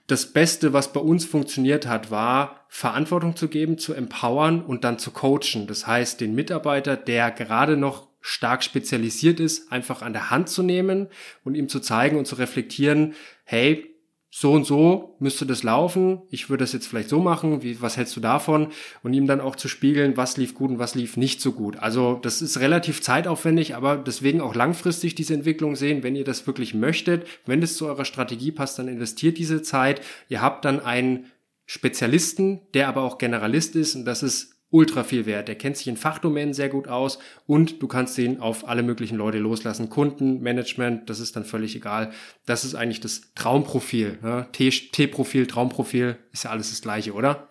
Das 0.07 0.27
Beste, 0.27 0.73
was 0.73 0.93
bei 0.93 1.01
uns 1.01 1.25
funktioniert 1.25 1.89
hat, 1.89 2.13
war 2.13 2.67
Verantwortung 2.69 3.35
zu 3.35 3.49
geben, 3.49 3.79
zu 3.79 3.95
empowern 3.95 4.63
und 4.63 4.85
dann 4.85 5.01
zu 5.01 5.11
coachen. 5.11 5.67
Das 5.67 5.89
heißt, 5.89 6.21
den 6.21 6.37
Mitarbeiter, 6.37 6.97
der 6.97 7.33
gerade 7.33 7.77
noch 7.77 8.07
stark 8.21 8.63
spezialisiert 8.63 9.41
ist, 9.41 9.73
einfach 9.73 10.03
an 10.03 10.13
der 10.13 10.31
Hand 10.31 10.49
zu 10.49 10.63
nehmen 10.63 11.09
und 11.43 11.57
ihm 11.57 11.69
zu 11.69 11.81
zeigen 11.81 12.17
und 12.17 12.29
zu 12.29 12.37
reflektieren, 12.37 13.15
hey, 13.43 13.94
so 14.37 14.51
und 14.51 14.67
so 14.67 15.15
müsste 15.21 15.47
das 15.47 15.63
laufen, 15.63 16.23
ich 16.29 16.51
würde 16.51 16.65
das 16.65 16.73
jetzt 16.73 16.89
vielleicht 16.89 17.09
so 17.09 17.21
machen, 17.21 17.63
wie, 17.63 17.81
was 17.81 17.97
hältst 17.97 18.17
du 18.17 18.21
davon? 18.21 18.73
Und 19.05 19.15
ihm 19.15 19.29
dann 19.29 19.41
auch 19.41 19.55
zu 19.55 19.69
spiegeln, 19.69 20.17
was 20.17 20.37
lief 20.37 20.55
gut 20.55 20.71
und 20.71 20.81
was 20.81 20.97
lief 20.97 21.17
nicht 21.17 21.41
so 21.41 21.53
gut. 21.53 21.79
Also 21.79 22.19
das 22.21 22.43
ist 22.43 22.59
relativ 22.59 23.01
zeitaufwendig, 23.01 23.77
aber 23.77 23.97
deswegen 23.97 24.41
auch 24.41 24.57
langfristig 24.57 25.15
diese 25.15 25.35
Entwicklung 25.35 25.77
sehen, 25.77 26.03
wenn 26.03 26.17
ihr 26.17 26.25
das 26.25 26.49
wirklich 26.49 26.75
möchtet, 26.75 27.29
wenn 27.47 27.63
es 27.63 27.77
zu 27.77 27.87
eurer 27.87 28.05
Strategie 28.05 28.51
passt, 28.51 28.77
dann 28.81 28.89
investiert 28.89 29.39
diese 29.39 29.63
Zeit. 29.63 30.01
Ihr 30.29 30.43
habt 30.43 30.65
dann 30.65 30.81
einen 30.81 31.27
Spezialisten, 31.67 32.61
der 32.75 32.89
aber 32.89 33.03
auch 33.03 33.19
Generalist 33.19 33.77
ist 33.77 33.95
und 33.95 34.05
das 34.05 34.25
ist 34.25 34.54
ultra 34.75 35.05
viel 35.05 35.25
wert. 35.25 35.47
Der 35.47 35.55
kennt 35.55 35.77
sich 35.77 35.87
in 35.87 35.97
Fachdomänen 35.97 36.53
sehr 36.53 36.69
gut 36.69 36.89
aus 36.89 37.21
und 37.47 37.81
du 37.81 37.87
kannst 37.87 38.19
ihn 38.19 38.41
auf 38.41 38.67
alle 38.67 38.83
möglichen 38.83 39.17
Leute 39.17 39.39
loslassen. 39.39 39.89
Kunden, 39.89 40.41
Management, 40.41 41.09
das 41.09 41.21
ist 41.21 41.37
dann 41.37 41.45
völlig 41.45 41.77
egal. 41.77 42.13
Das 42.45 42.65
ist 42.65 42.75
eigentlich 42.75 42.99
das 42.99 43.33
Traumprofil. 43.37 44.19
Ne? 44.21 44.49
T-Profil, 44.51 45.47
Traumprofil, 45.47 46.19
ist 46.33 46.43
ja 46.43 46.51
alles 46.51 46.71
das 46.71 46.83
gleiche, 46.83 47.13
oder? 47.13 47.49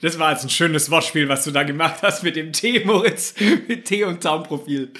Das 0.00 0.18
war 0.18 0.32
jetzt 0.32 0.42
ein 0.42 0.50
schönes 0.50 0.90
Wortspiel, 0.90 1.28
was 1.28 1.44
du 1.44 1.52
da 1.52 1.62
gemacht 1.62 2.02
hast 2.02 2.24
mit 2.24 2.34
dem 2.34 2.52
T, 2.52 2.84
Moritz. 2.84 3.34
Mit 3.68 3.84
T 3.84 4.02
und 4.02 4.20
Traumprofil. 4.20 4.92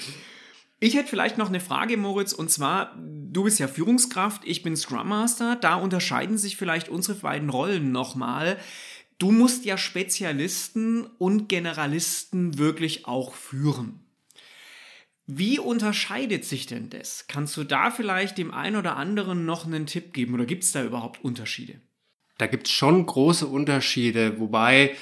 Ich 0.79 0.95
hätte 0.95 1.09
vielleicht 1.09 1.37
noch 1.37 1.49
eine 1.49 1.59
Frage, 1.59 1.97
Moritz, 1.97 2.33
und 2.33 2.51
zwar, 2.51 2.95
du 2.97 3.43
bist 3.43 3.59
ja 3.59 3.67
Führungskraft, 3.67 4.43
ich 4.45 4.63
bin 4.63 4.75
Scrum 4.75 5.09
Master, 5.09 5.55
da 5.55 5.75
unterscheiden 5.75 6.37
sich 6.37 6.55
vielleicht 6.55 6.89
unsere 6.89 7.17
beiden 7.17 7.49
Rollen 7.49 7.91
nochmal. 7.91 8.57
Du 9.17 9.31
musst 9.31 9.65
ja 9.65 9.77
Spezialisten 9.77 11.05
und 11.05 11.47
Generalisten 11.47 12.57
wirklich 12.57 13.05
auch 13.05 13.33
führen. 13.33 13.99
Wie 15.25 15.57
unterscheidet 15.57 16.43
sich 16.43 16.65
denn 16.65 16.89
das? 16.89 17.25
Kannst 17.27 17.55
du 17.55 17.63
da 17.63 17.91
vielleicht 17.91 18.37
dem 18.37 18.53
einen 18.53 18.75
oder 18.75 18.97
anderen 18.97 19.45
noch 19.45 19.65
einen 19.65 19.85
Tipp 19.85 20.13
geben 20.13 20.33
oder 20.33 20.45
gibt 20.45 20.63
es 20.63 20.73
da 20.73 20.83
überhaupt 20.83 21.23
Unterschiede? 21.23 21.79
Da 22.37 22.47
gibt 22.47 22.67
es 22.67 22.73
schon 22.73 23.05
große 23.05 23.47
Unterschiede, 23.47 24.39
wobei 24.39 24.95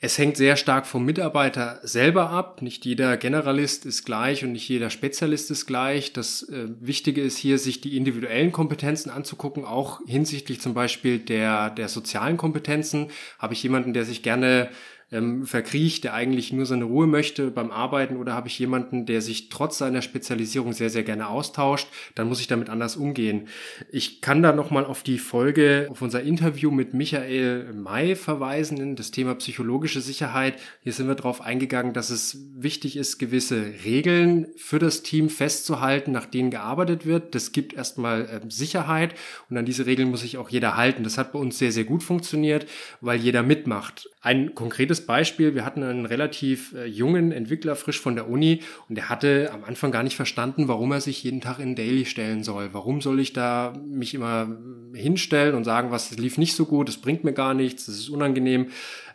es 0.00 0.18
hängt 0.18 0.36
sehr 0.36 0.56
stark 0.56 0.86
vom 0.86 1.04
Mitarbeiter 1.04 1.80
selber 1.82 2.28
ab. 2.28 2.60
Nicht 2.60 2.84
jeder 2.84 3.16
Generalist 3.16 3.86
ist 3.86 4.04
gleich 4.04 4.44
und 4.44 4.52
nicht 4.52 4.68
jeder 4.68 4.90
Spezialist 4.90 5.50
ist 5.50 5.66
gleich. 5.66 6.12
Das 6.12 6.42
äh, 6.48 6.66
Wichtige 6.80 7.22
ist 7.22 7.38
hier, 7.38 7.58
sich 7.58 7.80
die 7.80 7.96
individuellen 7.96 8.52
Kompetenzen 8.52 9.08
anzugucken, 9.08 9.64
auch 9.64 10.00
hinsichtlich 10.06 10.60
zum 10.60 10.74
Beispiel 10.74 11.18
der, 11.18 11.70
der 11.70 11.88
sozialen 11.88 12.36
Kompetenzen. 12.36 13.08
Habe 13.38 13.54
ich 13.54 13.62
jemanden, 13.62 13.94
der 13.94 14.04
sich 14.04 14.22
gerne 14.22 14.68
ähm, 15.14 15.46
verkriecht, 15.46 16.04
der 16.04 16.14
eigentlich 16.14 16.52
nur 16.52 16.66
seine 16.66 16.84
Ruhe 16.84 17.06
möchte 17.06 17.50
beim 17.50 17.70
Arbeiten 17.70 18.16
oder 18.16 18.34
habe 18.34 18.48
ich 18.48 18.58
jemanden, 18.58 19.06
der 19.06 19.22
sich 19.22 19.48
trotz 19.48 19.78
seiner 19.78 20.02
Spezialisierung 20.02 20.72
sehr, 20.72 20.90
sehr 20.90 21.04
gerne 21.04 21.28
austauscht, 21.28 21.88
dann 22.14 22.28
muss 22.28 22.40
ich 22.40 22.48
damit 22.48 22.68
anders 22.68 22.96
umgehen. 22.96 23.48
Ich 23.90 24.20
kann 24.20 24.42
da 24.42 24.52
nochmal 24.52 24.84
auf 24.84 25.02
die 25.02 25.18
Folge, 25.18 25.88
auf 25.90 26.02
unser 26.02 26.22
Interview 26.22 26.70
mit 26.70 26.94
Michael 26.94 27.72
May 27.72 28.16
verweisen, 28.16 28.96
das 28.96 29.12
Thema 29.12 29.36
psychologische 29.36 30.00
Sicherheit. 30.00 30.58
Hier 30.80 30.92
sind 30.92 31.06
wir 31.06 31.14
darauf 31.14 31.40
eingegangen, 31.40 31.92
dass 31.92 32.10
es 32.10 32.38
wichtig 32.56 32.96
ist, 32.96 33.18
gewisse 33.18 33.64
Regeln 33.84 34.48
für 34.56 34.80
das 34.80 35.02
Team 35.02 35.28
festzuhalten, 35.28 36.10
nach 36.10 36.26
denen 36.26 36.50
gearbeitet 36.50 37.06
wird. 37.06 37.34
Das 37.34 37.52
gibt 37.52 37.72
erstmal 37.72 38.22
äh, 38.22 38.40
Sicherheit 38.48 39.14
und 39.48 39.56
an 39.56 39.64
diese 39.64 39.86
Regeln 39.86 40.10
muss 40.10 40.22
sich 40.22 40.38
auch 40.38 40.48
jeder 40.48 40.76
halten. 40.76 41.04
Das 41.04 41.18
hat 41.18 41.32
bei 41.32 41.38
uns 41.38 41.58
sehr, 41.58 41.70
sehr 41.70 41.84
gut 41.84 42.02
funktioniert, 42.02 42.66
weil 43.00 43.20
jeder 43.20 43.42
mitmacht. 43.42 44.08
Ein 44.20 44.54
konkretes 44.54 45.03
Beispiel, 45.06 45.54
wir 45.54 45.64
hatten 45.64 45.82
einen 45.82 46.06
relativ 46.06 46.74
äh, 46.74 46.84
jungen 46.84 47.32
Entwickler 47.32 47.76
frisch 47.76 48.00
von 48.00 48.14
der 48.14 48.28
Uni 48.28 48.60
und 48.88 48.96
der 48.96 49.08
hatte 49.08 49.50
am 49.52 49.64
Anfang 49.64 49.92
gar 49.92 50.02
nicht 50.02 50.16
verstanden, 50.16 50.68
warum 50.68 50.92
er 50.92 51.00
sich 51.00 51.22
jeden 51.22 51.40
Tag 51.40 51.58
in 51.58 51.76
Daily 51.76 52.04
stellen 52.04 52.42
soll. 52.42 52.70
Warum 52.72 53.00
soll 53.00 53.20
ich 53.20 53.32
da 53.32 53.72
mich 53.86 54.14
immer 54.14 54.56
hinstellen 54.92 55.54
und 55.54 55.64
sagen, 55.64 55.90
was 55.90 56.16
lief 56.16 56.38
nicht 56.38 56.54
so 56.54 56.66
gut, 56.66 56.88
das 56.88 56.98
bringt 56.98 57.24
mir 57.24 57.32
gar 57.32 57.54
nichts, 57.54 57.86
das 57.86 57.96
ist 57.96 58.08
unangenehm. 58.08 58.68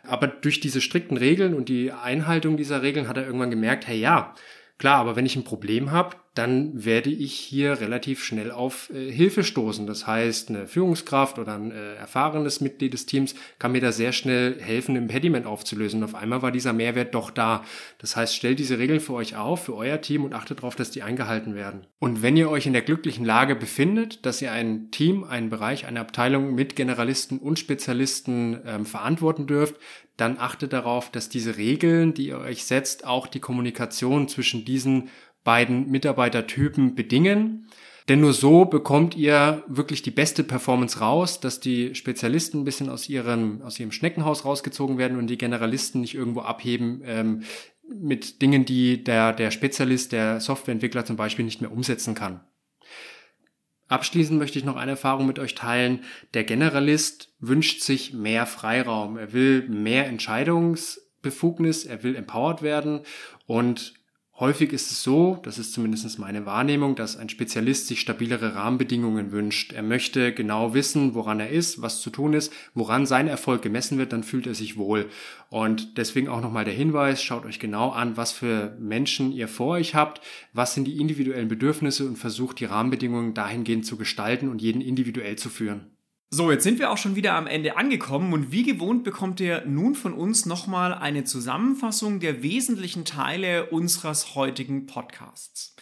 Aber 0.04 0.26
durch 0.26 0.60
diese 0.60 0.80
strikten 0.80 1.16
Regeln 1.16 1.54
und 1.54 1.68
die 1.68 1.92
Einhaltung 1.92 2.56
dieser 2.56 2.82
Regeln 2.82 3.08
hat 3.08 3.16
er 3.16 3.26
irgendwann 3.26 3.50
gemerkt, 3.50 3.86
hey 3.86 3.98
ja, 3.98 4.34
Klar, 4.80 4.96
aber 4.96 5.14
wenn 5.14 5.26
ich 5.26 5.36
ein 5.36 5.44
Problem 5.44 5.90
habe, 5.90 6.16
dann 6.40 6.86
werde 6.86 7.10
ich 7.10 7.34
hier 7.34 7.82
relativ 7.82 8.24
schnell 8.24 8.50
auf 8.50 8.88
äh, 8.94 9.12
Hilfe 9.12 9.44
stoßen. 9.44 9.86
Das 9.86 10.06
heißt, 10.06 10.48
eine 10.48 10.66
Führungskraft 10.66 11.38
oder 11.38 11.54
ein 11.54 11.70
äh, 11.70 11.96
erfahrenes 11.96 12.62
Mitglied 12.62 12.94
des 12.94 13.04
Teams 13.04 13.34
kann 13.58 13.72
mir 13.72 13.82
da 13.82 13.92
sehr 13.92 14.12
schnell 14.12 14.58
helfen, 14.58 14.96
ein 14.96 15.02
Impediment 15.02 15.44
aufzulösen. 15.44 16.00
Und 16.00 16.08
auf 16.08 16.14
einmal 16.14 16.40
war 16.40 16.50
dieser 16.50 16.72
Mehrwert 16.72 17.14
doch 17.14 17.30
da. 17.30 17.62
Das 17.98 18.16
heißt, 18.16 18.34
stellt 18.34 18.58
diese 18.58 18.78
Regeln 18.78 19.00
für 19.00 19.12
euch 19.12 19.36
auf, 19.36 19.64
für 19.64 19.76
euer 19.76 20.00
Team 20.00 20.24
und 20.24 20.32
achtet 20.32 20.60
darauf, 20.60 20.76
dass 20.76 20.90
die 20.90 21.02
eingehalten 21.02 21.54
werden. 21.54 21.86
Und 21.98 22.22
wenn 22.22 22.38
ihr 22.38 22.48
euch 22.48 22.64
in 22.64 22.72
der 22.72 22.80
glücklichen 22.80 23.26
Lage 23.26 23.54
befindet, 23.54 24.24
dass 24.24 24.40
ihr 24.40 24.50
ein 24.50 24.90
Team, 24.90 25.24
einen 25.24 25.50
Bereich, 25.50 25.84
eine 25.84 26.00
Abteilung 26.00 26.54
mit 26.54 26.74
Generalisten 26.74 27.38
und 27.38 27.58
Spezialisten 27.58 28.60
ähm, 28.64 28.86
verantworten 28.86 29.46
dürft, 29.46 29.76
dann 30.16 30.38
achtet 30.38 30.72
darauf, 30.72 31.10
dass 31.10 31.28
diese 31.30 31.56
Regeln, 31.56 32.12
die 32.12 32.28
ihr 32.28 32.38
euch 32.38 32.64
setzt, 32.64 33.06
auch 33.06 33.26
die 33.26 33.40
Kommunikation 33.40 34.28
zwischen 34.28 34.64
diesen 34.66 35.08
beiden 35.44 35.90
Mitarbeitertypen 35.90 36.94
bedingen. 36.94 37.66
Denn 38.08 38.20
nur 38.20 38.32
so 38.32 38.64
bekommt 38.64 39.16
ihr 39.16 39.62
wirklich 39.68 40.02
die 40.02 40.10
beste 40.10 40.42
Performance 40.42 40.98
raus, 40.98 41.38
dass 41.38 41.60
die 41.60 41.94
Spezialisten 41.94 42.60
ein 42.60 42.64
bisschen 42.64 42.88
aus 42.88 43.08
ihrem, 43.08 43.62
aus 43.62 43.78
ihrem 43.78 43.92
Schneckenhaus 43.92 44.44
rausgezogen 44.44 44.98
werden 44.98 45.16
und 45.16 45.28
die 45.28 45.38
Generalisten 45.38 46.00
nicht 46.00 46.14
irgendwo 46.14 46.40
abheben 46.40 47.02
ähm, 47.04 47.42
mit 47.88 48.42
Dingen, 48.42 48.64
die 48.64 49.04
der, 49.04 49.32
der 49.32 49.50
Spezialist, 49.50 50.12
der 50.12 50.40
Softwareentwickler 50.40 51.04
zum 51.04 51.16
Beispiel 51.16 51.44
nicht 51.44 51.60
mehr 51.60 51.72
umsetzen 51.72 52.14
kann. 52.14 52.40
Abschließend 53.88 54.38
möchte 54.38 54.58
ich 54.58 54.64
noch 54.64 54.76
eine 54.76 54.92
Erfahrung 54.92 55.26
mit 55.26 55.40
euch 55.40 55.56
teilen. 55.56 56.04
Der 56.34 56.44
Generalist 56.44 57.34
wünscht 57.40 57.82
sich 57.82 58.12
mehr 58.12 58.46
Freiraum. 58.46 59.18
Er 59.18 59.32
will 59.32 59.68
mehr 59.68 60.06
Entscheidungsbefugnis, 60.06 61.86
er 61.86 62.04
will 62.04 62.14
empowered 62.14 62.62
werden 62.62 63.00
und 63.46 63.94
Häufig 64.40 64.72
ist 64.72 64.90
es 64.90 65.02
so, 65.02 65.38
das 65.42 65.58
ist 65.58 65.74
zumindest 65.74 66.18
meine 66.18 66.46
Wahrnehmung, 66.46 66.96
dass 66.96 67.18
ein 67.18 67.28
Spezialist 67.28 67.88
sich 67.88 68.00
stabilere 68.00 68.54
Rahmenbedingungen 68.54 69.32
wünscht. 69.32 69.74
Er 69.74 69.82
möchte 69.82 70.32
genau 70.32 70.72
wissen, 70.72 71.14
woran 71.14 71.40
er 71.40 71.50
ist, 71.50 71.82
was 71.82 72.00
zu 72.00 72.08
tun 72.08 72.32
ist, 72.32 72.50
woran 72.72 73.04
sein 73.04 73.28
Erfolg 73.28 73.60
gemessen 73.60 73.98
wird, 73.98 74.14
dann 74.14 74.24
fühlt 74.24 74.46
er 74.46 74.54
sich 74.54 74.78
wohl. 74.78 75.10
Und 75.50 75.98
deswegen 75.98 76.28
auch 76.28 76.40
nochmal 76.40 76.64
der 76.64 76.72
Hinweis, 76.72 77.22
schaut 77.22 77.44
euch 77.44 77.60
genau 77.60 77.90
an, 77.90 78.16
was 78.16 78.32
für 78.32 78.74
Menschen 78.80 79.30
ihr 79.30 79.46
vor 79.46 79.74
euch 79.74 79.94
habt, 79.94 80.22
was 80.54 80.72
sind 80.72 80.86
die 80.86 80.98
individuellen 80.98 81.48
Bedürfnisse 81.48 82.06
und 82.06 82.16
versucht 82.16 82.60
die 82.60 82.64
Rahmenbedingungen 82.64 83.34
dahingehend 83.34 83.84
zu 83.84 83.98
gestalten 83.98 84.48
und 84.48 84.62
jeden 84.62 84.80
individuell 84.80 85.36
zu 85.36 85.50
führen. 85.50 85.99
So, 86.32 86.52
jetzt 86.52 86.62
sind 86.62 86.78
wir 86.78 86.92
auch 86.92 86.96
schon 86.96 87.16
wieder 87.16 87.34
am 87.34 87.48
Ende 87.48 87.76
angekommen 87.76 88.32
und 88.32 88.52
wie 88.52 88.62
gewohnt 88.62 89.02
bekommt 89.02 89.40
ihr 89.40 89.64
nun 89.66 89.96
von 89.96 90.14
uns 90.14 90.46
nochmal 90.46 90.94
eine 90.94 91.24
Zusammenfassung 91.24 92.20
der 92.20 92.40
wesentlichen 92.44 93.04
Teile 93.04 93.66
unseres 93.70 94.36
heutigen 94.36 94.86
Podcasts. 94.86 95.74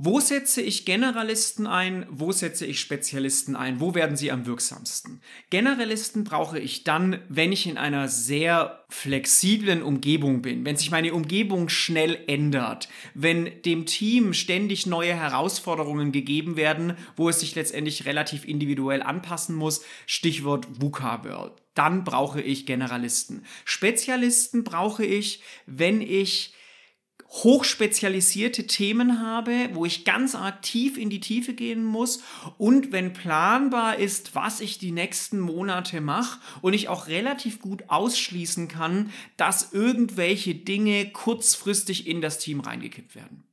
Wo 0.00 0.20
setze 0.20 0.62
ich 0.62 0.84
Generalisten 0.84 1.66
ein? 1.66 2.06
Wo 2.08 2.30
setze 2.30 2.64
ich 2.64 2.78
Spezialisten 2.78 3.56
ein? 3.56 3.80
Wo 3.80 3.96
werden 3.96 4.16
sie 4.16 4.30
am 4.30 4.46
wirksamsten? 4.46 5.20
Generalisten 5.50 6.22
brauche 6.22 6.60
ich 6.60 6.84
dann, 6.84 7.18
wenn 7.28 7.50
ich 7.50 7.66
in 7.66 7.76
einer 7.76 8.06
sehr 8.06 8.84
flexiblen 8.88 9.82
Umgebung 9.82 10.40
bin, 10.40 10.64
wenn 10.64 10.76
sich 10.76 10.92
meine 10.92 11.12
Umgebung 11.12 11.68
schnell 11.68 12.16
ändert, 12.28 12.88
wenn 13.14 13.50
dem 13.62 13.86
Team 13.86 14.34
ständig 14.34 14.86
neue 14.86 15.14
Herausforderungen 15.14 16.12
gegeben 16.12 16.56
werden, 16.56 16.96
wo 17.16 17.28
es 17.28 17.40
sich 17.40 17.56
letztendlich 17.56 18.06
relativ 18.06 18.44
individuell 18.44 19.02
anpassen 19.02 19.56
muss. 19.56 19.82
Stichwort 20.06 20.68
VUCA 20.80 21.24
World. 21.24 21.54
Dann 21.74 22.04
brauche 22.04 22.40
ich 22.40 22.66
Generalisten. 22.66 23.44
Spezialisten 23.64 24.62
brauche 24.62 25.04
ich, 25.04 25.42
wenn 25.66 26.00
ich 26.00 26.54
hochspezialisierte 27.30 28.66
Themen 28.66 29.20
habe, 29.20 29.70
wo 29.74 29.84
ich 29.84 30.04
ganz 30.04 30.34
aktiv 30.34 30.96
in 30.96 31.10
die 31.10 31.20
Tiefe 31.20 31.52
gehen 31.52 31.84
muss 31.84 32.22
und 32.56 32.90
wenn 32.90 33.12
planbar 33.12 33.98
ist, 33.98 34.34
was 34.34 34.60
ich 34.60 34.78
die 34.78 34.92
nächsten 34.92 35.38
Monate 35.38 36.00
mache 36.00 36.40
und 36.62 36.72
ich 36.72 36.88
auch 36.88 37.06
relativ 37.06 37.60
gut 37.60 37.84
ausschließen 37.88 38.68
kann, 38.68 39.10
dass 39.36 39.72
irgendwelche 39.72 40.54
Dinge 40.54 41.10
kurzfristig 41.10 42.06
in 42.06 42.20
das 42.20 42.38
Team 42.38 42.60
reingekippt 42.60 43.14
werden. 43.14 43.44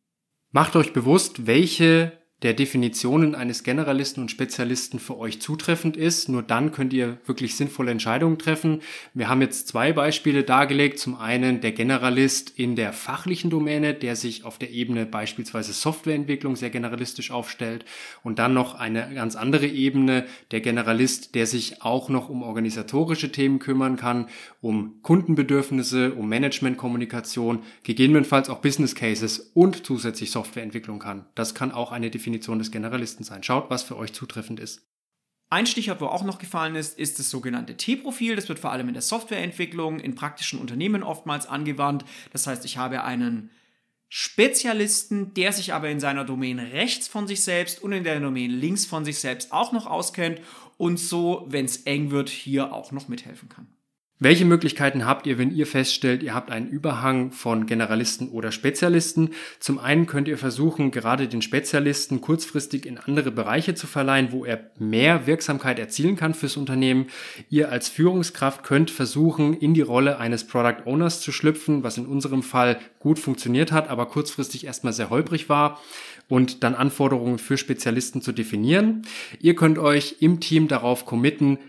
Macht 0.52 0.78
euch 0.78 0.94
bewusst, 0.94 1.46
welche 1.46 2.25
der 2.46 2.54
Definitionen 2.54 3.34
eines 3.34 3.64
Generalisten 3.64 4.22
und 4.22 4.30
Spezialisten 4.30 5.00
für 5.00 5.18
euch 5.18 5.42
zutreffend 5.42 5.98
ist. 5.98 6.30
Nur 6.30 6.44
dann 6.44 6.72
könnt 6.72 6.94
ihr 6.94 7.18
wirklich 7.26 7.56
sinnvolle 7.56 7.90
Entscheidungen 7.90 8.38
treffen. 8.38 8.84
Wir 9.16 9.30
haben 9.30 9.42
jetzt 9.42 9.68
zwei 9.68 9.94
Beispiele 9.94 10.44
dargelegt. 10.44 11.00
Zum 11.00 11.16
einen 11.16 11.60
der 11.60 11.72
Generalist 11.72 12.52
in 12.56 12.76
der 12.76 12.94
fachlichen 12.94 13.50
Domäne, 13.50 13.96
der 13.96 14.16
sich 14.16 14.46
auf 14.46 14.60
der 14.60 14.70
Ebene 14.70 15.08
beispielsweise 15.08 15.74
Softwareentwicklung 15.74 16.56
sehr 16.56 16.70
generalistisch 16.70 17.32
aufstellt. 17.32 17.84
Und 18.22 18.38
dann 18.38 18.54
noch 18.54 18.76
eine 18.76 19.12
ganz 19.16 19.36
andere 19.36 19.66
Ebene, 19.66 20.28
der 20.52 20.62
Generalist, 20.62 21.34
der 21.34 21.48
sich 21.48 21.82
auch 21.82 22.10
noch 22.10 22.30
um 22.30 22.44
organisatorische 22.44 23.32
Themen 23.32 23.58
kümmern 23.58 23.96
kann, 23.96 24.28
um 24.62 25.02
Kundenbedürfnisse, 25.02 26.14
um 26.14 26.30
Managementkommunikation, 26.30 27.64
gegebenenfalls 27.82 28.52
auch 28.52 28.62
Business 28.62 28.94
Cases 28.94 29.52
und 29.56 29.84
zusätzlich 29.84 30.30
Softwareentwicklung 30.30 31.00
kann. 31.00 31.26
Das 31.34 31.56
kann 31.56 31.72
auch 31.72 31.92
eine 31.92 32.12
Definition 32.12 32.35
Definition 32.36 32.60
des 32.60 32.72
Generalisten 32.72 33.24
sein. 33.24 33.44
Schaut, 33.44 33.70
was 33.70 33.84
für 33.84 33.98
euch 33.98 34.14
zutreffend 34.14 34.60
ist. 34.60 34.82
Ein 35.50 35.68
Stichwort, 35.68 36.02
wo 36.02 36.08
auch 36.08 36.24
noch 36.24 36.40
gefallen 36.40 36.76
ist, 36.76 36.98
ist 36.98 37.20
das 37.20 37.30
sogenannte 37.30 37.78
T-Profil. 37.78 38.36
Das 38.36 38.50
wird 38.50 38.60
vor 38.60 38.72
allem 38.72 38.88
in 38.88 38.94
der 38.94 39.04
Softwareentwicklung, 39.04 40.00
in 40.00 40.16
praktischen 40.16 40.60
Unternehmen 40.60 41.04
oftmals 41.04 41.46
angewandt. 41.46 42.04
Das 42.34 42.48
heißt, 42.48 42.66
ich 42.66 42.78
habe 42.78 43.04
einen 43.04 43.52
Spezialisten, 44.10 45.34
der 45.34 45.54
sich 45.54 45.74
aber 45.74 45.90
in 45.90 46.00
seiner 46.00 46.26
Domäne 46.26 46.74
rechts 46.74 47.08
von 47.08 47.28
sich 47.28 47.44
selbst 47.44 47.82
und 47.82 47.92
in 47.92 48.04
der 48.04 48.20
Domäne 48.20 48.54
links 48.54 48.86
von 48.86 49.06
sich 49.06 49.20
selbst 49.20 49.52
auch 49.52 49.72
noch 49.72 49.86
auskennt 49.86 50.42
und 50.78 51.00
so, 51.00 51.46
wenn 51.48 51.66
es 51.66 51.84
eng 51.84 52.12
wird, 52.12 52.30
hier 52.30 52.74
auch 52.74 52.92
noch 52.92 53.08
mithelfen 53.08 53.50
kann. 53.50 53.68
Welche 54.18 54.46
Möglichkeiten 54.46 55.06
habt 55.06 55.28
ihr, 55.28 55.38
wenn 55.38 55.54
ihr 55.54 55.68
feststellt, 55.68 56.24
ihr 56.24 56.34
habt 56.34 56.50
einen 56.50 56.70
Überhang 56.70 57.34
von 57.34 57.66
Generalisten 57.66 58.30
oder 58.30 58.54
Spezialisten? 58.54 59.32
Zum 59.60 59.78
einen 59.78 60.06
könnt 60.06 60.30
ihr 60.30 60.38
versuchen, 60.38 60.92
gerade 60.92 61.28
den 61.28 61.42
Spezialisten 61.42 62.22
kurzfristig 62.22 62.86
in 62.86 62.98
andere 62.98 63.30
Bereiche 63.30 63.76
zu 63.76 63.88
verleihen, 63.88 64.32
wo 64.32 64.46
er 64.46 64.72
mehr 64.80 65.28
Wirksamkeit 65.28 65.80
erzielen 65.80 66.16
kann 66.16 66.34
fürs 66.34 66.56
Unternehmen. 66.56 67.08
Ihr 67.50 67.74
als 67.74 67.90
Führungskraft 67.90 68.64
könnt 68.64 68.90
versuchen, 68.90 69.54
in 69.54 69.74
die 69.74 69.82
Rolle 69.82 70.18
eines 70.18 70.48
Product 70.48 70.86
Owners 70.86 71.20
zu 71.20 71.34
schlüpfen, 71.34 71.84
was 71.84 71.98
in 71.98 72.06
unserem 72.06 72.42
Fall 72.42 72.80
gut 73.00 73.20
funktioniert 73.20 73.74
hat, 73.74 73.90
aber 73.90 74.06
kurzfristig 74.06 74.66
erstmal 74.66 74.94
sehr 74.94 75.10
holprig 75.10 75.50
war 75.50 75.82
und 76.30 76.64
dann 76.64 76.74
Anforderungen 76.74 77.38
für 77.38 77.58
Spezialisten 77.58 78.22
zu 78.22 78.32
definieren. 78.32 79.02
Ihr 79.42 79.56
könnt 79.56 79.78
euch 79.78 80.18
im 80.22 80.40
Team 80.40 80.70
darauf 80.70 81.06
committen, 81.06 81.60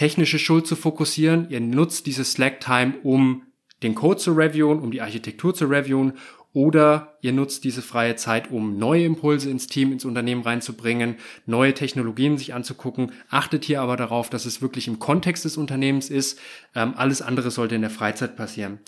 technische 0.00 0.38
Schuld 0.38 0.66
zu 0.66 0.76
fokussieren. 0.76 1.50
Ihr 1.50 1.60
nutzt 1.60 2.06
diese 2.06 2.24
Slack-Time, 2.24 2.94
um 3.02 3.42
den 3.82 3.94
Code 3.94 4.16
zu 4.16 4.32
reviewen, 4.32 4.78
um 4.78 4.90
die 4.90 5.02
Architektur 5.02 5.54
zu 5.54 5.66
reviewen 5.66 6.14
oder 6.54 7.18
ihr 7.20 7.34
nutzt 7.34 7.64
diese 7.64 7.82
freie 7.82 8.16
Zeit, 8.16 8.50
um 8.50 8.78
neue 8.78 9.04
Impulse 9.04 9.50
ins 9.50 9.66
Team, 9.66 9.92
ins 9.92 10.06
Unternehmen 10.06 10.40
reinzubringen, 10.40 11.16
neue 11.44 11.74
Technologien 11.74 12.38
sich 12.38 12.54
anzugucken. 12.54 13.12
Achtet 13.28 13.66
hier 13.66 13.82
aber 13.82 13.98
darauf, 13.98 14.30
dass 14.30 14.46
es 14.46 14.62
wirklich 14.62 14.88
im 14.88 15.00
Kontext 15.00 15.44
des 15.44 15.58
Unternehmens 15.58 16.08
ist. 16.08 16.40
Ähm, 16.74 16.94
alles 16.96 17.20
andere 17.20 17.50
sollte 17.50 17.74
in 17.74 17.82
der 17.82 17.90
Freizeit 17.90 18.36
passieren. 18.36 18.78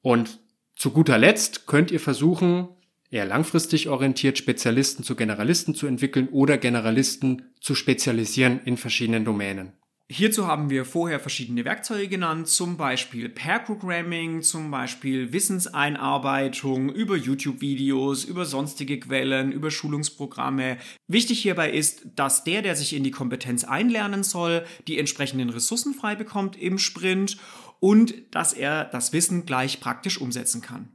Und 0.00 0.38
zu 0.76 0.92
guter 0.92 1.18
Letzt 1.18 1.66
könnt 1.66 1.90
ihr 1.90 1.98
versuchen, 1.98 2.68
eher 3.10 3.26
langfristig 3.26 3.88
orientiert 3.88 4.38
Spezialisten 4.38 5.02
zu 5.02 5.16
Generalisten 5.16 5.74
zu 5.74 5.88
entwickeln 5.88 6.28
oder 6.28 6.56
Generalisten 6.56 7.50
zu 7.60 7.74
spezialisieren 7.74 8.60
in 8.64 8.76
verschiedenen 8.76 9.24
Domänen. 9.24 9.72
Hierzu 10.14 10.46
haben 10.46 10.68
wir 10.68 10.84
vorher 10.84 11.20
verschiedene 11.20 11.64
Werkzeuge 11.64 12.06
genannt, 12.06 12.46
zum 12.46 12.76
Beispiel 12.76 13.30
Pair 13.30 13.60
Programming, 13.60 14.42
zum 14.42 14.70
Beispiel 14.70 15.32
Wissenseinarbeitung 15.32 16.92
über 16.92 17.16
YouTube-Videos, 17.16 18.24
über 18.24 18.44
sonstige 18.44 19.00
Quellen, 19.00 19.52
über 19.52 19.70
Schulungsprogramme. 19.70 20.76
Wichtig 21.08 21.40
hierbei 21.40 21.70
ist, 21.72 22.02
dass 22.14 22.44
der, 22.44 22.60
der 22.60 22.76
sich 22.76 22.94
in 22.94 23.04
die 23.04 23.10
Kompetenz 23.10 23.64
einlernen 23.64 24.22
soll, 24.22 24.66
die 24.86 24.98
entsprechenden 24.98 25.48
Ressourcen 25.48 25.94
frei 25.94 26.14
bekommt 26.14 26.60
im 26.60 26.76
Sprint 26.76 27.38
und 27.80 28.12
dass 28.32 28.52
er 28.52 28.84
das 28.84 29.14
Wissen 29.14 29.46
gleich 29.46 29.80
praktisch 29.80 30.20
umsetzen 30.20 30.60
kann. 30.60 30.90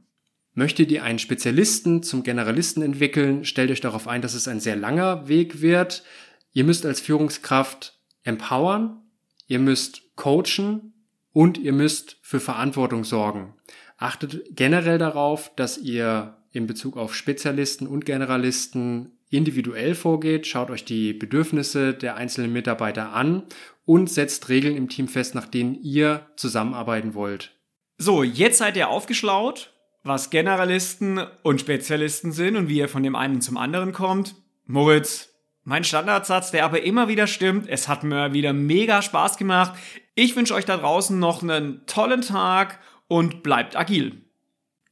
Möchtet 0.54 0.92
ihr 0.92 1.02
einen 1.02 1.18
Spezialisten 1.18 2.04
zum 2.04 2.22
Generalisten 2.22 2.84
entwickeln, 2.84 3.44
stellt 3.44 3.72
euch 3.72 3.80
darauf 3.80 4.06
ein, 4.06 4.22
dass 4.22 4.34
es 4.34 4.46
ein 4.46 4.60
sehr 4.60 4.76
langer 4.76 5.26
Weg 5.26 5.60
wird. 5.60 6.04
Ihr 6.52 6.62
müsst 6.62 6.86
als 6.86 7.00
Führungskraft 7.00 7.98
empowern, 8.22 9.02
ihr 9.48 9.58
müsst 9.58 10.14
coachen 10.14 10.92
und 11.32 11.58
ihr 11.58 11.72
müsst 11.72 12.18
für 12.22 12.38
Verantwortung 12.38 13.02
sorgen. 13.02 13.54
Achtet 13.96 14.44
generell 14.54 14.98
darauf, 14.98 15.52
dass 15.56 15.78
ihr 15.78 16.36
in 16.52 16.66
Bezug 16.66 16.96
auf 16.96 17.14
Spezialisten 17.14 17.86
und 17.86 18.06
Generalisten 18.06 19.18
individuell 19.30 19.94
vorgeht, 19.94 20.46
schaut 20.46 20.70
euch 20.70 20.84
die 20.84 21.12
Bedürfnisse 21.12 21.92
der 21.92 22.16
einzelnen 22.16 22.52
Mitarbeiter 22.52 23.12
an 23.12 23.42
und 23.84 24.08
setzt 24.08 24.48
Regeln 24.48 24.76
im 24.76 24.88
Team 24.88 25.08
fest, 25.08 25.34
nach 25.34 25.46
denen 25.46 25.74
ihr 25.82 26.26
zusammenarbeiten 26.36 27.14
wollt. 27.14 27.52
So, 27.98 28.22
jetzt 28.22 28.58
seid 28.58 28.76
ihr 28.76 28.88
aufgeschlaut, 28.88 29.74
was 30.04 30.30
Generalisten 30.30 31.20
und 31.42 31.60
Spezialisten 31.60 32.32
sind 32.32 32.56
und 32.56 32.68
wie 32.68 32.78
ihr 32.78 32.88
von 32.88 33.02
dem 33.02 33.16
einen 33.16 33.40
zum 33.40 33.56
anderen 33.56 33.92
kommt. 33.92 34.36
Moritz, 34.66 35.34
mein 35.68 35.84
Standardsatz, 35.84 36.50
der 36.50 36.64
aber 36.64 36.82
immer 36.82 37.08
wieder 37.08 37.26
stimmt. 37.26 37.68
Es 37.68 37.88
hat 37.88 38.02
mir 38.02 38.32
wieder 38.32 38.54
mega 38.54 39.02
Spaß 39.02 39.36
gemacht. 39.36 39.74
Ich 40.14 40.34
wünsche 40.34 40.54
euch 40.54 40.64
da 40.64 40.78
draußen 40.78 41.18
noch 41.18 41.42
einen 41.42 41.84
tollen 41.84 42.22
Tag 42.22 42.78
und 43.06 43.42
bleibt 43.42 43.76
agil. 43.76 44.22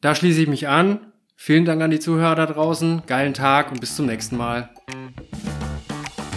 Da 0.02 0.14
schließe 0.14 0.42
ich 0.42 0.48
mich 0.48 0.68
an. 0.68 1.12
Vielen 1.34 1.64
Dank 1.64 1.80
an 1.80 1.90
die 1.90 1.98
Zuhörer 1.98 2.34
da 2.34 2.44
draußen. 2.44 3.04
Geilen 3.06 3.32
Tag 3.32 3.72
und 3.72 3.80
bis 3.80 3.96
zum 3.96 4.04
nächsten 4.04 4.36
Mal. 4.36 4.68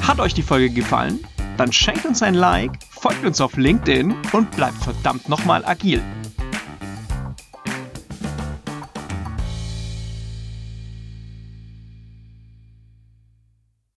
Hat 0.08 0.21
euch 0.21 0.34
die 0.34 0.41
Folge 0.41 0.69
gefallen? 0.69 1.19
Dann 1.58 1.73
schenkt 1.73 2.06
uns 2.06 2.23
ein 2.23 2.34
Like, 2.34 2.71
folgt 2.91 3.25
uns 3.25 3.41
auf 3.41 3.58
LinkedIn 3.58 4.15
und 4.32 4.52
bleibt 4.52 4.78
verdammt 4.82 5.28
nochmal 5.28 5.65
agil. 5.65 6.02